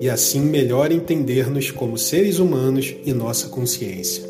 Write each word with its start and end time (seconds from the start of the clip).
e 0.00 0.08
assim 0.08 0.40
melhor 0.40 0.90
entender-nos 0.90 1.70
como 1.70 1.98
seres 1.98 2.38
humanos 2.38 2.96
e 3.04 3.12
nossa 3.12 3.50
consciência. 3.50 4.24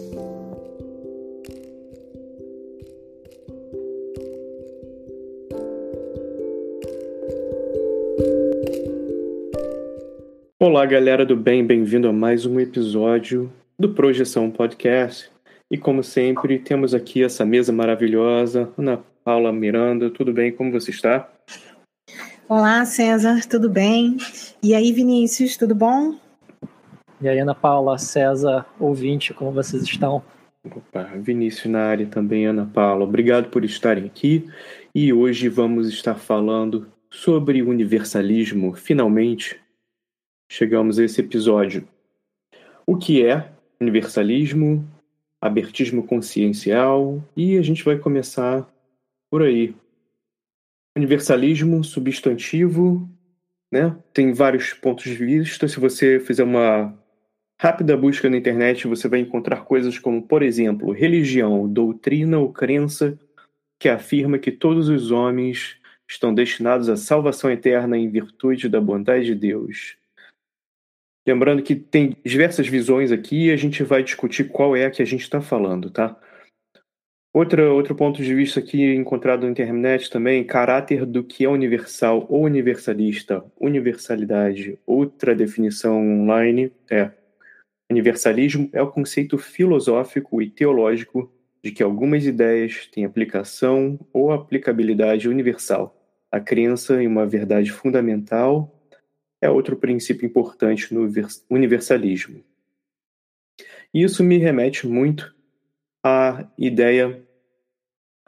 Olá, 10.59 10.85
galera 10.85 11.25
do 11.25 11.37
bem, 11.37 11.65
bem-vindo 11.65 12.09
a 12.09 12.13
mais 12.13 12.45
um 12.45 12.59
episódio 12.59 13.51
do 13.79 13.95
Projeção 13.95 14.51
Podcast. 14.51 15.31
E 15.71 15.79
como 15.79 16.03
sempre, 16.03 16.59
temos 16.59 16.95
aqui 16.95 17.23
essa 17.23 17.45
mesa 17.45 17.73
maravilhosa, 17.73 18.69
Ana 18.77 19.01
Paula 19.25 19.53
Miranda, 19.53 20.11
tudo 20.11 20.33
bem? 20.33 20.51
Como 20.51 20.73
você 20.73 20.91
está? 20.91 21.31
Olá, 22.51 22.85
César, 22.85 23.47
tudo 23.49 23.71
bem? 23.71 24.17
E 24.61 24.75
aí, 24.75 24.93
Vinícius, 24.93 25.57
tudo 25.57 25.73
bom? 25.73 26.19
E 27.21 27.29
aí, 27.29 27.39
Ana 27.39 27.55
Paula, 27.55 27.97
César, 27.97 28.67
ouvinte, 28.81 29.33
como 29.33 29.53
vocês 29.53 29.85
estão? 29.85 30.21
Opa, 30.65 31.05
Vinícius 31.15 31.67
na 31.67 31.79
área 31.85 32.07
também, 32.09 32.47
Ana 32.47 32.67
Paula. 32.67 33.05
Obrigado 33.05 33.51
por 33.51 33.65
estarem 33.65 34.07
aqui. 34.07 34.51
E 34.93 35.13
hoje 35.13 35.49
vamos 35.49 35.89
estar 35.91 36.17
falando 36.17 36.93
sobre 37.09 37.63
universalismo. 37.63 38.75
Finalmente, 38.75 39.57
chegamos 40.51 40.99
a 40.99 41.05
esse 41.05 41.21
episódio. 41.21 41.87
O 42.85 42.97
que 42.97 43.25
é 43.25 43.49
universalismo, 43.81 44.85
abertismo 45.41 46.05
consciencial, 46.05 47.23
e 47.37 47.57
a 47.57 47.63
gente 47.63 47.85
vai 47.85 47.97
começar 47.97 48.69
por 49.31 49.41
aí. 49.41 49.73
Universalismo, 50.97 51.85
substantivo, 51.85 53.09
né? 53.71 53.97
Tem 54.13 54.33
vários 54.33 54.73
pontos 54.73 55.05
de 55.05 55.15
vista. 55.15 55.69
Se 55.69 55.79
você 55.79 56.19
fizer 56.19 56.43
uma 56.43 56.99
rápida 57.61 57.97
busca 57.97 58.29
na 58.29 58.37
internet, 58.37 58.87
você 58.87 59.09
vai 59.09 59.21
encontrar 59.21 59.65
coisas 59.65 59.99
como, 59.99 60.23
por 60.23 60.43
exemplo, 60.43 60.93
religião, 60.93 61.69
doutrina 61.69 62.39
ou 62.39 62.53
crença 62.53 63.19
que 63.79 63.89
afirma 63.89 64.39
que 64.39 64.51
todos 64.51 64.89
os 64.89 65.11
homens 65.11 65.77
estão 66.09 66.35
destinados 66.35 66.89
à 66.89 66.97
salvação 66.97 67.51
eterna 67.51 67.97
em 67.97 68.11
virtude 68.11 68.69
da 68.69 68.81
bondade 68.81 69.27
de 69.27 69.35
Deus. 69.35 69.97
Lembrando 71.27 71.63
que 71.63 71.77
tem 71.77 72.17
diversas 72.25 72.67
visões 72.67 73.13
aqui 73.13 73.47
e 73.47 73.51
a 73.53 73.57
gente 73.57 73.83
vai 73.83 74.03
discutir 74.03 74.45
qual 74.49 74.75
é 74.75 74.87
a 74.87 74.91
que 74.91 75.03
a 75.03 75.05
gente 75.05 75.23
está 75.23 75.41
falando, 75.41 75.91
tá? 75.91 76.19
Outra, 77.33 77.73
outro 77.73 77.95
ponto 77.95 78.21
de 78.21 78.35
vista 78.35 78.59
aqui 78.59 78.93
encontrado 78.93 79.45
na 79.45 79.51
internet 79.53 80.11
também, 80.11 80.45
caráter 80.45 81.07
do 81.07 81.23
que 81.23 81.45
é 81.45 81.49
universal 81.49 82.27
ou 82.29 82.43
universalista, 82.43 83.45
universalidade. 83.59 84.77
Outra 84.85 85.33
definição 85.33 85.97
online 86.23 86.73
é 86.91 87.13
universalismo 87.89 88.69
é 88.73 88.83
o 88.83 88.91
conceito 88.91 89.39
filosófico 89.39 90.43
e 90.43 90.51
teológico 90.51 91.33
de 91.63 91.71
que 91.71 91.85
algumas 91.85 92.27
ideias 92.27 92.89
têm 92.89 93.05
aplicação 93.05 93.99
ou 94.13 94.33
aplicabilidade 94.33 95.29
universal. 95.29 95.97
A 96.33 96.41
crença 96.41 97.01
em 97.01 97.07
uma 97.07 97.27
verdade 97.27 97.71
fundamental 97.71 98.77
é 99.41 99.49
outro 99.49 99.77
princípio 99.77 100.27
importante 100.27 100.93
no 100.93 101.09
universalismo. 101.49 102.43
Isso 103.95 104.25
me 104.25 104.37
remete 104.37 104.87
muito 104.87 105.33
a 106.03 106.47
ideia 106.59 107.23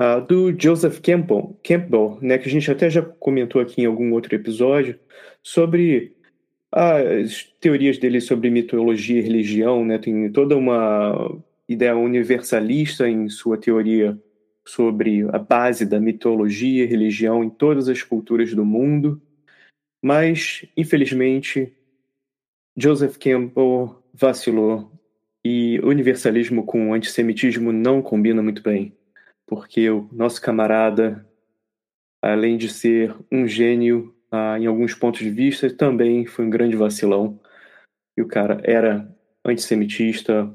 uh, 0.01 0.21
do 0.27 0.59
Joseph 0.59 1.01
Campbell, 1.01 1.59
Campbell 1.65 2.19
né, 2.21 2.39
que 2.39 2.49
a 2.49 2.51
gente 2.51 2.71
até 2.71 2.91
já 2.91 3.03
comentou 3.03 3.61
aqui 3.61 3.83
em 3.83 3.87
algum 3.87 4.13
outro 4.13 4.35
episódio, 4.35 4.99
sobre 5.43 6.17
as 6.71 7.45
teorias 7.61 7.99
dele 7.99 8.21
sobre 8.21 8.51
mitologia 8.51 9.19
e 9.19 9.23
religião. 9.23 9.85
Né, 9.85 9.99
tem 9.99 10.31
toda 10.31 10.57
uma 10.57 11.39
ideia 11.69 11.97
universalista 11.97 13.09
em 13.09 13.29
sua 13.29 13.59
teoria 13.59 14.19
sobre 14.67 15.23
a 15.33 15.39
base 15.39 15.85
da 15.85 15.99
mitologia 15.99 16.85
e 16.85 16.87
religião 16.87 17.43
em 17.43 17.51
todas 17.51 17.89
as 17.89 18.03
culturas 18.03 18.55
do 18.55 18.65
mundo. 18.65 19.21
Mas, 20.01 20.65
infelizmente, 20.77 21.73
Joseph 22.77 23.17
Campbell 23.19 24.03
vacilou 24.13 24.91
e 25.45 25.81
universalismo 25.81 26.65
com 26.65 26.95
antissemitismo 26.95 27.73
não 27.73 28.01
combina 28.01 28.43
muito 28.43 28.63
bem, 28.63 28.97
porque 29.47 29.91
o 29.91 30.09
nosso 30.13 30.41
camarada, 30.41 31.27
além 32.23 32.57
de 32.57 32.69
ser 32.69 33.15
um 33.31 33.47
gênio 33.47 34.15
ah, 34.31 34.59
em 34.59 34.67
alguns 34.67 34.95
pontos 34.95 35.21
de 35.21 35.31
vista, 35.31 35.69
também 35.73 36.25
foi 36.25 36.45
um 36.45 36.51
grande 36.51 36.77
vacilão. 36.77 37.41
E 38.17 38.23
o 38.23 38.29
cara 38.29 38.61
era 38.65 39.09
antissemitista, 39.45 40.53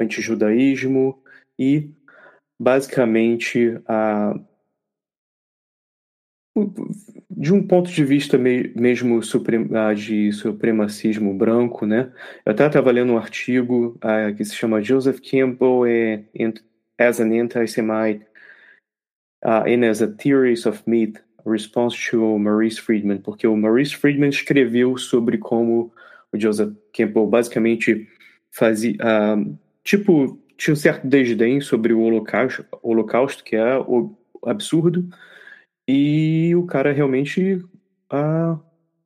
antijudaísmo 0.00 1.22
e 1.58 1.90
basicamente 2.60 3.80
a 3.86 4.38
de 7.30 7.52
um 7.52 7.66
ponto 7.66 7.90
de 7.90 8.04
vista 8.04 8.36
mesmo 8.38 9.20
ah, 9.74 9.94
de 9.94 10.32
supremacismo 10.32 11.32
branco, 11.32 11.86
né? 11.86 12.12
Eu 12.44 12.52
até 12.52 12.66
estava 12.66 12.90
lendo 12.90 13.12
um 13.12 13.18
artigo 13.18 13.98
uh, 13.98 14.34
que 14.34 14.44
se 14.44 14.54
chama 14.54 14.82
Joseph 14.82 15.20
Campbell 15.20 15.82
as 16.98 17.20
an 17.20 17.32
anti-Semite 17.32 18.24
uh, 19.44 19.64
and 19.66 19.84
as 19.88 20.02
a 20.02 20.08
theorist 20.08 20.66
of 20.66 20.82
myth, 20.86 21.18
response 21.46 21.96
to 22.10 22.38
Maurice 22.38 22.78
Friedman, 22.78 23.18
porque 23.18 23.46
o 23.46 23.56
Maurice 23.56 23.96
Friedman 23.96 24.30
escreveu 24.30 24.96
sobre 24.98 25.38
como 25.38 25.92
o 26.32 26.38
Joseph 26.38 26.74
Campbell 26.92 27.26
basicamente 27.26 28.06
fazia, 28.52 28.96
tipo, 29.82 30.38
tinha 30.56 30.74
um 30.74 30.76
certo 30.76 31.06
desdém 31.06 31.60
sobre 31.60 31.92
o 31.92 32.00
holocausto, 32.00 32.64
holocausto 32.82 33.42
que 33.42 33.56
é 33.56 33.62
absurdo, 34.44 35.08
e 35.90 36.54
o 36.54 36.64
cara 36.66 36.92
realmente 36.92 37.54
uh, 38.12 38.60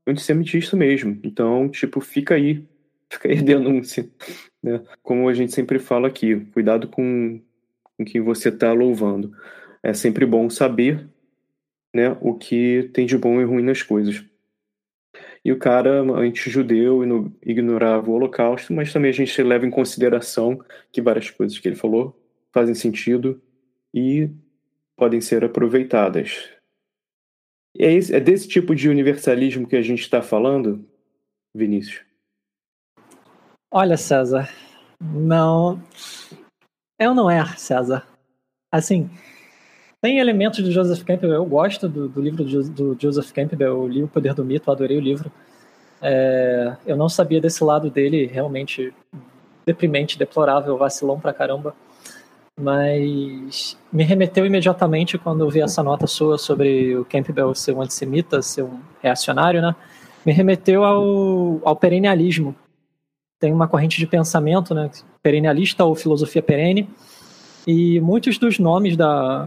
antissemitista 0.07 0.77
mesmo. 0.77 1.19
Então, 1.25 1.67
tipo, 1.69 1.99
fica 2.01 2.35
aí, 2.35 2.63
fica 3.09 3.29
aí 3.29 3.39
a 3.39 3.43
denúncia. 3.43 4.07
Né? 4.63 4.83
Como 5.03 5.29
a 5.29 5.33
gente 5.33 5.53
sempre 5.53 5.79
fala 5.79 6.09
aqui, 6.09 6.37
cuidado 6.53 6.89
com, 6.89 7.41
com 7.83 8.05
quem 8.05 8.21
você 8.21 8.51
está 8.51 8.73
louvando. 8.73 9.35
É 9.83 9.95
sempre 9.95 10.27
bom 10.27 10.51
saber 10.51 11.09
né, 11.95 12.17
o 12.21 12.35
que 12.35 12.91
tem 12.93 13.07
de 13.07 13.17
bom 13.17 13.41
e 13.41 13.45
ruim 13.45 13.63
nas 13.63 13.83
coisas. 13.83 14.23
E 15.43 15.53
o 15.53 15.59
cara, 15.59 16.01
anti-judeu, 16.01 17.03
ignorava 17.43 18.11
o 18.11 18.15
Holocausto, 18.15 18.73
mas 18.73 18.93
também 18.93 19.11
a 19.11 19.15
gente 19.15 19.43
leva 19.43 19.67
em 19.67 19.71
consideração 19.71 20.59
que 20.91 21.03
várias 21.03 21.31
coisas 21.31 21.59
que 21.59 21.69
ele 21.69 21.77
falou 21.77 22.19
fazem 22.51 22.75
sentido 22.75 23.41
e 23.93 24.31
podem 24.97 25.21
ser 25.21 25.45
aproveitadas. 25.45 26.55
É, 27.79 27.93
esse, 27.93 28.15
é 28.15 28.21
desse 28.21 28.49
tipo 28.49 28.75
de 28.75 28.89
universalismo 28.89 29.67
que 29.67 29.77
a 29.77 29.83
gente 29.83 30.01
está 30.01 30.23
falando, 30.23 30.85
Vinícius? 31.55 32.05
Olha, 33.73 33.97
César, 33.97 34.49
não. 35.01 35.83
Eu 36.99 37.15
não 37.15 37.29
é, 37.29 37.45
César. 37.57 38.07
Assim, 38.73 39.11
tem 40.01 40.19
elementos 40.19 40.63
do 40.63 40.71
Joseph 40.71 41.03
Campbell, 41.03 41.33
eu 41.33 41.47
gosto 41.47 41.89
do, 41.89 42.09
do 42.09 42.21
livro 42.21 42.45
do, 42.45 42.97
Joseph 43.01 43.33
Campbell, 43.33 43.69
eu 43.69 43.89
li 43.89 44.03
O 44.03 44.09
Poder 44.09 44.35
do 44.35 44.45
Mito, 44.45 44.71
adorei 44.71 44.99
o 44.99 45.01
livro. 45.01 45.33
É, 46.03 46.77
eu 46.85 46.97
não 46.97 47.09
sabia 47.09 47.41
desse 47.41 47.65
lado 47.65 47.91
dele, 47.91 48.27
realmente 48.27 48.93
deprimente, 49.65 50.19
deplorável, 50.19 50.77
vacilão 50.77 51.19
pra 51.19 51.33
caramba. 51.33 51.75
Mas 52.59 53.77
me 53.93 54.05
remeteu 54.05 54.47
imediatamente 54.47 55.19
quando 55.19 55.45
eu 55.45 55.51
vi 55.51 55.61
essa 55.61 55.83
nota 55.83 56.07
sua 56.07 56.39
sobre 56.39 56.97
o 56.97 57.05
Campbell 57.05 57.55
ser 57.55 57.73
um 57.73 57.83
antissemita, 57.83 58.41
ser 58.43 58.63
um 58.63 58.81
reacionário, 59.03 59.61
né? 59.61 59.75
Me 60.25 60.33
remeteu 60.33 60.85
ao, 60.85 61.61
ao 61.65 61.77
perennialismo, 61.77 62.55
tem 63.41 63.53
uma 63.53 63.69
corrente 63.69 63.99
de 63.99 64.07
pensamento, 64.07 64.75
né, 64.75 64.91
perennialista 65.23 65.85
ou 65.85 65.95
filosofia 65.95 66.43
perene, 66.43 66.89
e 67.67 68.01
muitos 68.01 68.39
dos 68.39 68.59
nomes 68.59 68.97
da, 68.97 69.47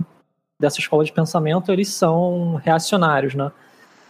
dessa 0.59 0.79
escola 0.79 1.03
de 1.03 1.11
pensamento, 1.11 1.71
eles 1.71 1.87
são 1.89 2.55
reacionários, 2.63 3.33
né? 3.33 3.51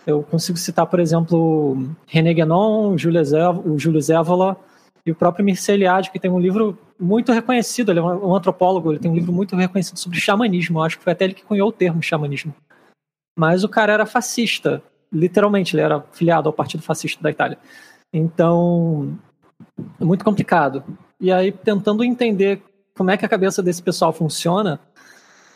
Eu 0.06 0.24
consigo 0.24 0.58
citar, 0.58 0.86
por 0.88 1.00
exemplo, 1.00 1.78
René 2.06 2.34
Guénon, 2.34 2.94
o 2.94 2.98
Júlio 2.98 4.02
Zévola 4.02 4.58
e 5.06 5.12
o 5.12 5.16
próprio 5.16 5.44
Mircea 5.44 5.76
Eliade, 5.76 6.12
que 6.12 6.20
tem 6.20 6.32
um 6.32 6.40
livro 6.40 6.78
muito 7.00 7.32
reconhecido, 7.32 7.92
ele 7.92 8.00
é 8.00 8.04
um 8.04 8.36
antropólogo, 8.36 8.92
ele 8.92 9.00
tem 9.00 9.12
um 9.12 9.16
livro 9.16 9.32
muito 9.32 9.56
reconhecido 9.56 9.98
sobre 9.98 10.20
xamanismo, 10.20 10.80
eu 10.80 10.84
acho 10.84 10.98
que 10.98 11.04
foi 11.04 11.14
até 11.14 11.26
ele 11.26 11.34
que 11.34 11.44
cunhou 11.44 11.70
o 11.70 11.72
termo 11.72 12.02
xamanismo. 12.02 12.54
Mas 13.38 13.64
o 13.64 13.70
cara 13.70 13.94
era 13.94 14.06
fascista, 14.06 14.82
literalmente, 15.12 15.76
ele 15.76 15.84
era 15.84 16.02
filiado 16.12 16.50
ao 16.50 16.54
Partido 16.54 16.84
Fascista 16.84 17.22
da 17.22 17.30
Itália. 17.30 17.58
Então, 18.12 19.18
é 20.00 20.04
muito 20.04 20.26
complicado. 20.26 20.84
E 21.20 21.32
aí, 21.32 21.52
tentando 21.52 22.04
entender 22.04 22.62
como 22.96 23.12
é 23.12 23.18
que 23.18 23.26
a 23.26 23.30
cabeça 23.30 23.62
desse 23.62 23.82
pessoal 23.82 24.12
funciona, 24.12 24.80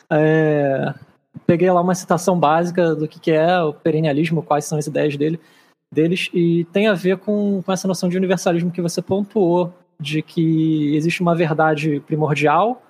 é, 0.09 0.93
peguei 1.45 1.71
lá 1.71 1.81
uma 1.81 1.95
citação 1.95 2.39
básica 2.39 2.95
do 2.95 3.07
que, 3.07 3.19
que 3.19 3.31
é 3.31 3.59
o 3.61 3.73
perennialismo, 3.73 4.43
quais 4.43 4.65
são 4.65 4.77
as 4.77 4.85
ideias 4.85 5.17
dele, 5.17 5.39
deles, 5.91 6.29
e 6.33 6.65
tem 6.65 6.87
a 6.87 6.93
ver 6.93 7.17
com, 7.17 7.61
com 7.63 7.71
essa 7.71 7.87
noção 7.87 8.09
de 8.09 8.17
universalismo 8.17 8.71
que 8.71 8.81
você 8.81 9.01
pontuou, 9.01 9.73
de 10.01 10.23
que 10.23 10.95
existe 10.95 11.21
uma 11.21 11.35
verdade 11.35 12.01
primordial, 12.07 12.81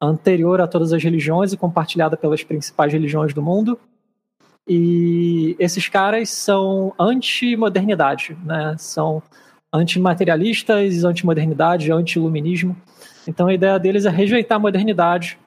anterior 0.00 0.60
a 0.60 0.66
todas 0.66 0.92
as 0.92 1.02
religiões 1.02 1.52
e 1.52 1.56
compartilhada 1.56 2.16
pelas 2.16 2.42
principais 2.42 2.92
religiões 2.92 3.32
do 3.32 3.40
mundo. 3.40 3.78
E 4.66 5.56
esses 5.58 5.88
caras 5.88 6.28
são 6.30 6.92
anti-modernidade, 6.98 8.36
né? 8.44 8.74
São 8.76 9.22
antimaterialistas, 9.72 11.04
antimodernidade, 11.04 11.92
anti-iluminismo. 11.92 12.76
Então 13.26 13.46
a 13.46 13.54
ideia 13.54 13.78
deles 13.78 14.04
é 14.04 14.10
rejeitar 14.10 14.56
a 14.56 14.60
modernidade 14.60 15.38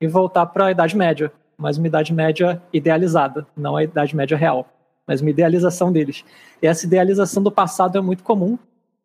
e 0.00 0.06
voltar 0.06 0.46
para 0.46 0.66
a 0.66 0.70
Idade 0.70 0.96
Média, 0.96 1.32
mas 1.58 1.78
uma 1.78 1.88
Idade 1.88 2.12
Média 2.14 2.62
idealizada, 2.72 3.46
não 3.56 3.76
a 3.76 3.84
Idade 3.84 4.14
Média 4.14 4.36
real, 4.36 4.66
mas 5.06 5.20
uma 5.20 5.30
idealização 5.30 5.92
deles. 5.92 6.24
E 6.62 6.66
essa 6.66 6.86
idealização 6.86 7.42
do 7.42 7.50
passado 7.50 7.98
é 7.98 8.00
muito 8.00 8.22
comum 8.22 8.58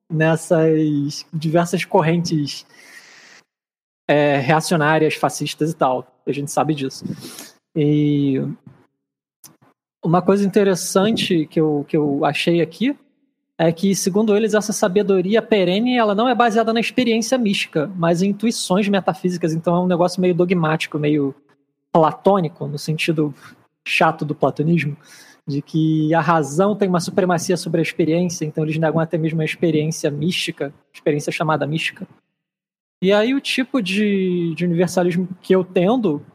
nessas 0.09 1.25
diversas 1.33 1.83
correntes 1.83 2.65
é, 4.07 4.37
reacionárias, 4.37 5.15
fascistas 5.15 5.71
e 5.71 5.75
tal. 5.75 6.07
A 6.25 6.31
gente 6.31 6.51
sabe 6.51 6.73
disso. 6.73 7.03
E 7.75 8.41
uma 10.03 10.21
coisa 10.21 10.45
interessante 10.45 11.45
que 11.47 11.59
eu, 11.59 11.85
que 11.87 11.97
eu 11.97 12.23
achei 12.23 12.61
aqui 12.61 12.97
é 13.57 13.71
que, 13.71 13.95
segundo 13.95 14.35
eles, 14.35 14.53
essa 14.53 14.73
sabedoria 14.73 15.41
perene 15.41 15.97
ela 15.97 16.13
não 16.13 16.27
é 16.27 16.35
baseada 16.35 16.73
na 16.73 16.79
experiência 16.79 17.37
mística, 17.37 17.91
mas 17.95 18.21
em 18.21 18.29
intuições 18.29 18.87
metafísicas. 18.87 19.53
Então 19.53 19.75
é 19.75 19.79
um 19.79 19.87
negócio 19.87 20.21
meio 20.21 20.35
dogmático, 20.35 20.99
meio 20.99 21.33
platônico, 21.91 22.67
no 22.67 22.77
sentido 22.77 23.33
chato 23.87 24.25
do 24.25 24.35
platonismo, 24.35 24.97
de 25.47 25.61
que 25.61 26.13
a 26.13 26.21
razão 26.21 26.75
tem 26.75 26.89
uma 26.89 26.99
supremacia 26.99 27.55
sobre 27.55 27.79
a 27.79 27.83
experiência, 27.83 28.45
então 28.45 28.63
eles 28.63 28.77
negam 28.77 28.99
até 28.99 29.17
mesmo 29.17 29.41
a 29.41 29.45
experiência 29.45 30.09
mística, 30.09 30.73
experiência 30.93 31.31
chamada 31.31 31.67
mística. 31.67 32.07
E 33.01 33.13
aí 33.13 33.33
o 33.33 33.41
tipo 33.41 33.81
de, 33.81 34.55
de 34.55 34.65
universalismo 34.65 35.27
que 35.41 35.53
eu 35.53 35.63
tendo 35.63 36.25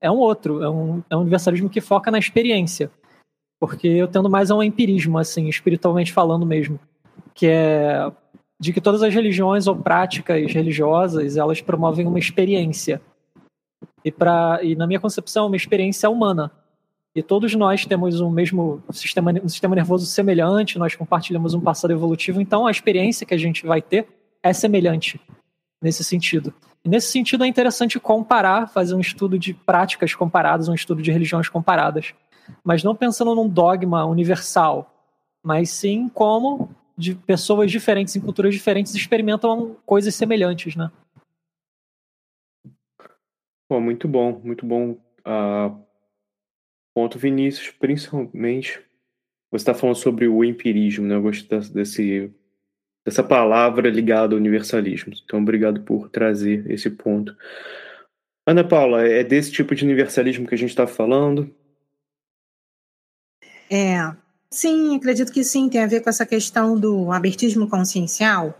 é 0.00 0.10
um 0.10 0.18
outro, 0.18 0.62
é 0.62 0.70
um, 0.70 1.02
é 1.10 1.16
um 1.16 1.20
universalismo 1.20 1.68
que 1.68 1.80
foca 1.80 2.10
na 2.10 2.18
experiência. 2.18 2.90
Porque 3.58 3.86
eu 3.86 4.08
tendo 4.08 4.30
mais 4.30 4.50
a 4.50 4.54
um 4.54 4.62
empirismo, 4.62 5.18
assim, 5.18 5.48
espiritualmente 5.48 6.12
falando 6.12 6.46
mesmo. 6.46 6.80
Que 7.34 7.46
é 7.48 8.10
de 8.58 8.74
que 8.74 8.80
todas 8.80 9.02
as 9.02 9.14
religiões 9.14 9.66
ou 9.66 9.74
práticas 9.74 10.52
religiosas, 10.52 11.38
elas 11.38 11.62
promovem 11.62 12.06
uma 12.06 12.18
experiência. 12.18 13.00
E, 14.04 14.12
pra, 14.12 14.60
e 14.62 14.76
na 14.76 14.86
minha 14.86 15.00
concepção, 15.00 15.46
uma 15.46 15.56
experiência 15.56 16.10
humana. 16.10 16.52
E 17.14 17.22
todos 17.22 17.54
nós 17.54 17.84
temos 17.84 18.20
um 18.20 18.30
mesmo 18.30 18.82
sistema, 18.92 19.32
um 19.42 19.48
sistema 19.48 19.74
nervoso 19.74 20.06
semelhante, 20.06 20.78
nós 20.78 20.94
compartilhamos 20.94 21.54
um 21.54 21.60
passado 21.60 21.92
evolutivo, 21.92 22.40
então 22.40 22.66
a 22.66 22.70
experiência 22.70 23.26
que 23.26 23.34
a 23.34 23.38
gente 23.38 23.66
vai 23.66 23.82
ter 23.82 24.06
é 24.42 24.52
semelhante 24.52 25.20
nesse 25.82 26.04
sentido. 26.04 26.54
E 26.84 26.88
nesse 26.88 27.08
sentido 27.08 27.44
é 27.44 27.46
interessante 27.46 27.98
comparar, 27.98 28.68
fazer 28.68 28.94
um 28.94 29.00
estudo 29.00 29.38
de 29.38 29.52
práticas 29.52 30.14
comparadas, 30.14 30.68
um 30.68 30.74
estudo 30.74 31.02
de 31.02 31.10
religiões 31.10 31.48
comparadas 31.48 32.14
mas 32.64 32.82
não 32.82 32.94
pensando 32.94 33.34
num 33.34 33.48
dogma 33.48 34.04
universal, 34.04 34.92
mas 35.42 35.70
sim 35.70 36.08
como 36.08 36.74
de 36.96 37.14
pessoas 37.14 37.70
diferentes 37.70 38.14
em 38.16 38.20
culturas 38.20 38.52
diferentes 38.54 38.94
experimentam 38.94 39.76
coisas 39.86 40.14
semelhantes, 40.14 40.76
né? 40.76 40.90
Pô, 43.68 43.80
muito 43.80 44.08
bom, 44.08 44.40
muito 44.44 44.66
bom. 44.66 44.96
Uh, 45.20 45.80
ponto 46.94 47.18
Vinícius, 47.18 47.70
principalmente 47.70 48.80
você 49.50 49.62
está 49.62 49.74
falando 49.74 49.96
sobre 49.96 50.28
o 50.28 50.44
empirismo, 50.44 51.06
né? 51.06 51.16
Eu 51.16 51.22
gosto 51.22 51.48
desse, 51.72 52.32
dessa 53.04 53.22
palavra 53.22 53.90
ligada 53.90 54.34
ao 54.34 54.38
universalismo. 54.38 55.12
Então, 55.24 55.40
obrigado 55.40 55.82
por 55.82 56.08
trazer 56.08 56.70
esse 56.70 56.88
ponto. 56.90 57.36
Ana 58.46 58.64
Paula, 58.64 59.06
é 59.06 59.24
desse 59.24 59.50
tipo 59.50 59.74
de 59.74 59.84
universalismo 59.84 60.46
que 60.46 60.54
a 60.54 60.58
gente 60.58 60.70
está 60.70 60.86
falando? 60.86 61.52
É, 63.68 63.98
sim, 64.50 64.96
acredito 64.96 65.32
que 65.32 65.44
sim, 65.44 65.68
tem 65.68 65.82
a 65.82 65.86
ver 65.86 66.00
com 66.00 66.10
essa 66.10 66.26
questão 66.26 66.78
do 66.78 67.12
abertismo 67.12 67.68
consciencial, 67.68 68.58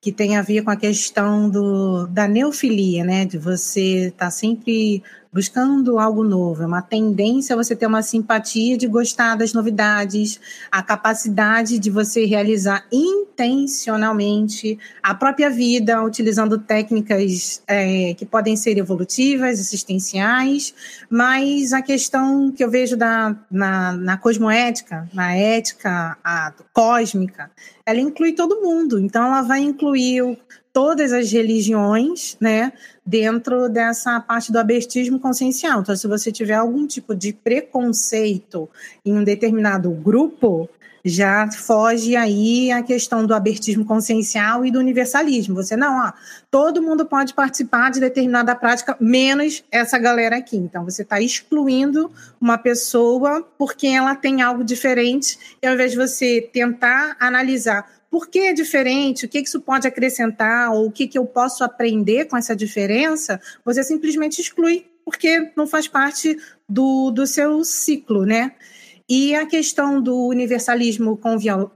que 0.00 0.12
tem 0.12 0.36
a 0.36 0.42
ver 0.42 0.62
com 0.62 0.70
a 0.70 0.76
questão 0.76 1.48
do, 1.48 2.06
da 2.06 2.26
neofilia, 2.26 3.04
né? 3.04 3.24
De 3.24 3.38
você 3.38 4.08
estar 4.08 4.26
tá 4.26 4.30
sempre 4.30 5.02
buscando 5.32 5.98
algo 5.98 6.22
novo. 6.22 6.62
É 6.62 6.66
uma 6.66 6.82
tendência 6.82 7.56
você 7.56 7.74
ter 7.74 7.86
uma 7.86 8.02
simpatia 8.02 8.76
de 8.76 8.86
gostar 8.86 9.34
das 9.34 9.54
novidades, 9.54 10.38
a 10.70 10.82
capacidade 10.82 11.78
de 11.78 11.90
você 11.90 12.26
realizar 12.26 12.84
intencionalmente 12.92 14.78
a 15.02 15.14
própria 15.14 15.48
vida, 15.48 16.02
utilizando 16.02 16.58
técnicas 16.58 17.62
é, 17.66 18.12
que 18.14 18.26
podem 18.26 18.56
ser 18.56 18.76
evolutivas, 18.76 19.58
existenciais, 19.58 20.74
mas 21.08 21.72
a 21.72 21.80
questão 21.80 22.52
que 22.52 22.62
eu 22.62 22.70
vejo 22.70 22.96
da, 22.96 23.34
na, 23.50 23.92
na 23.92 24.16
cosmoética, 24.18 25.08
na 25.14 25.34
ética 25.34 26.18
a, 26.22 26.52
cósmica, 26.74 27.50
ela 27.86 28.00
inclui 28.00 28.32
todo 28.32 28.60
mundo. 28.60 28.98
Então, 28.98 29.24
ela 29.26 29.42
vai 29.42 29.60
incluir 29.60 30.22
o 30.22 30.36
todas 30.72 31.12
as 31.12 31.30
religiões, 31.30 32.36
né, 32.40 32.72
dentro 33.04 33.68
dessa 33.68 34.18
parte 34.20 34.50
do 34.50 34.58
abertismo 34.58 35.20
consciencial. 35.20 35.80
Então, 35.80 35.94
se 35.94 36.06
você 36.06 36.32
tiver 36.32 36.54
algum 36.54 36.86
tipo 36.86 37.14
de 37.14 37.32
preconceito 37.32 38.68
em 39.04 39.12
um 39.12 39.22
determinado 39.22 39.90
grupo, 39.90 40.68
já 41.04 41.50
foge 41.50 42.14
aí 42.14 42.70
a 42.70 42.82
questão 42.82 43.26
do 43.26 43.34
abertismo 43.34 43.84
consciencial 43.84 44.64
e 44.64 44.70
do 44.70 44.78
universalismo. 44.78 45.54
Você 45.56 45.76
não, 45.76 46.06
ó, 46.06 46.12
todo 46.50 46.82
mundo 46.82 47.04
pode 47.04 47.34
participar 47.34 47.90
de 47.90 48.00
determinada 48.00 48.54
prática, 48.54 48.96
menos 49.00 49.64
essa 49.70 49.98
galera 49.98 50.36
aqui. 50.36 50.56
Então, 50.56 50.84
você 50.84 51.02
está 51.02 51.20
excluindo 51.20 52.10
uma 52.40 52.56
pessoa 52.56 53.46
porque 53.58 53.88
ela 53.88 54.14
tem 54.14 54.42
algo 54.42 54.62
diferente, 54.62 55.38
e 55.60 55.66
ao 55.66 55.74
invés 55.74 55.92
de 55.92 55.96
você 55.96 56.48
tentar 56.52 57.16
analisar 57.18 57.90
por 58.10 58.28
que 58.28 58.40
é 58.40 58.52
diferente, 58.52 59.24
o 59.24 59.28
que 59.28 59.38
isso 59.38 59.60
pode 59.60 59.88
acrescentar, 59.88 60.70
ou 60.70 60.86
o 60.86 60.92
que, 60.92 61.06
que 61.06 61.18
eu 61.18 61.24
posso 61.24 61.64
aprender 61.64 62.26
com 62.26 62.36
essa 62.36 62.54
diferença, 62.54 63.40
você 63.64 63.82
simplesmente 63.82 64.40
exclui, 64.40 64.84
porque 65.02 65.50
não 65.56 65.66
faz 65.66 65.88
parte 65.88 66.36
do, 66.68 67.10
do 67.10 67.26
seu 67.26 67.64
ciclo, 67.64 68.26
né? 68.26 68.52
E 69.08 69.34
a 69.34 69.44
questão 69.46 70.00
do 70.00 70.26
universalismo 70.26 71.18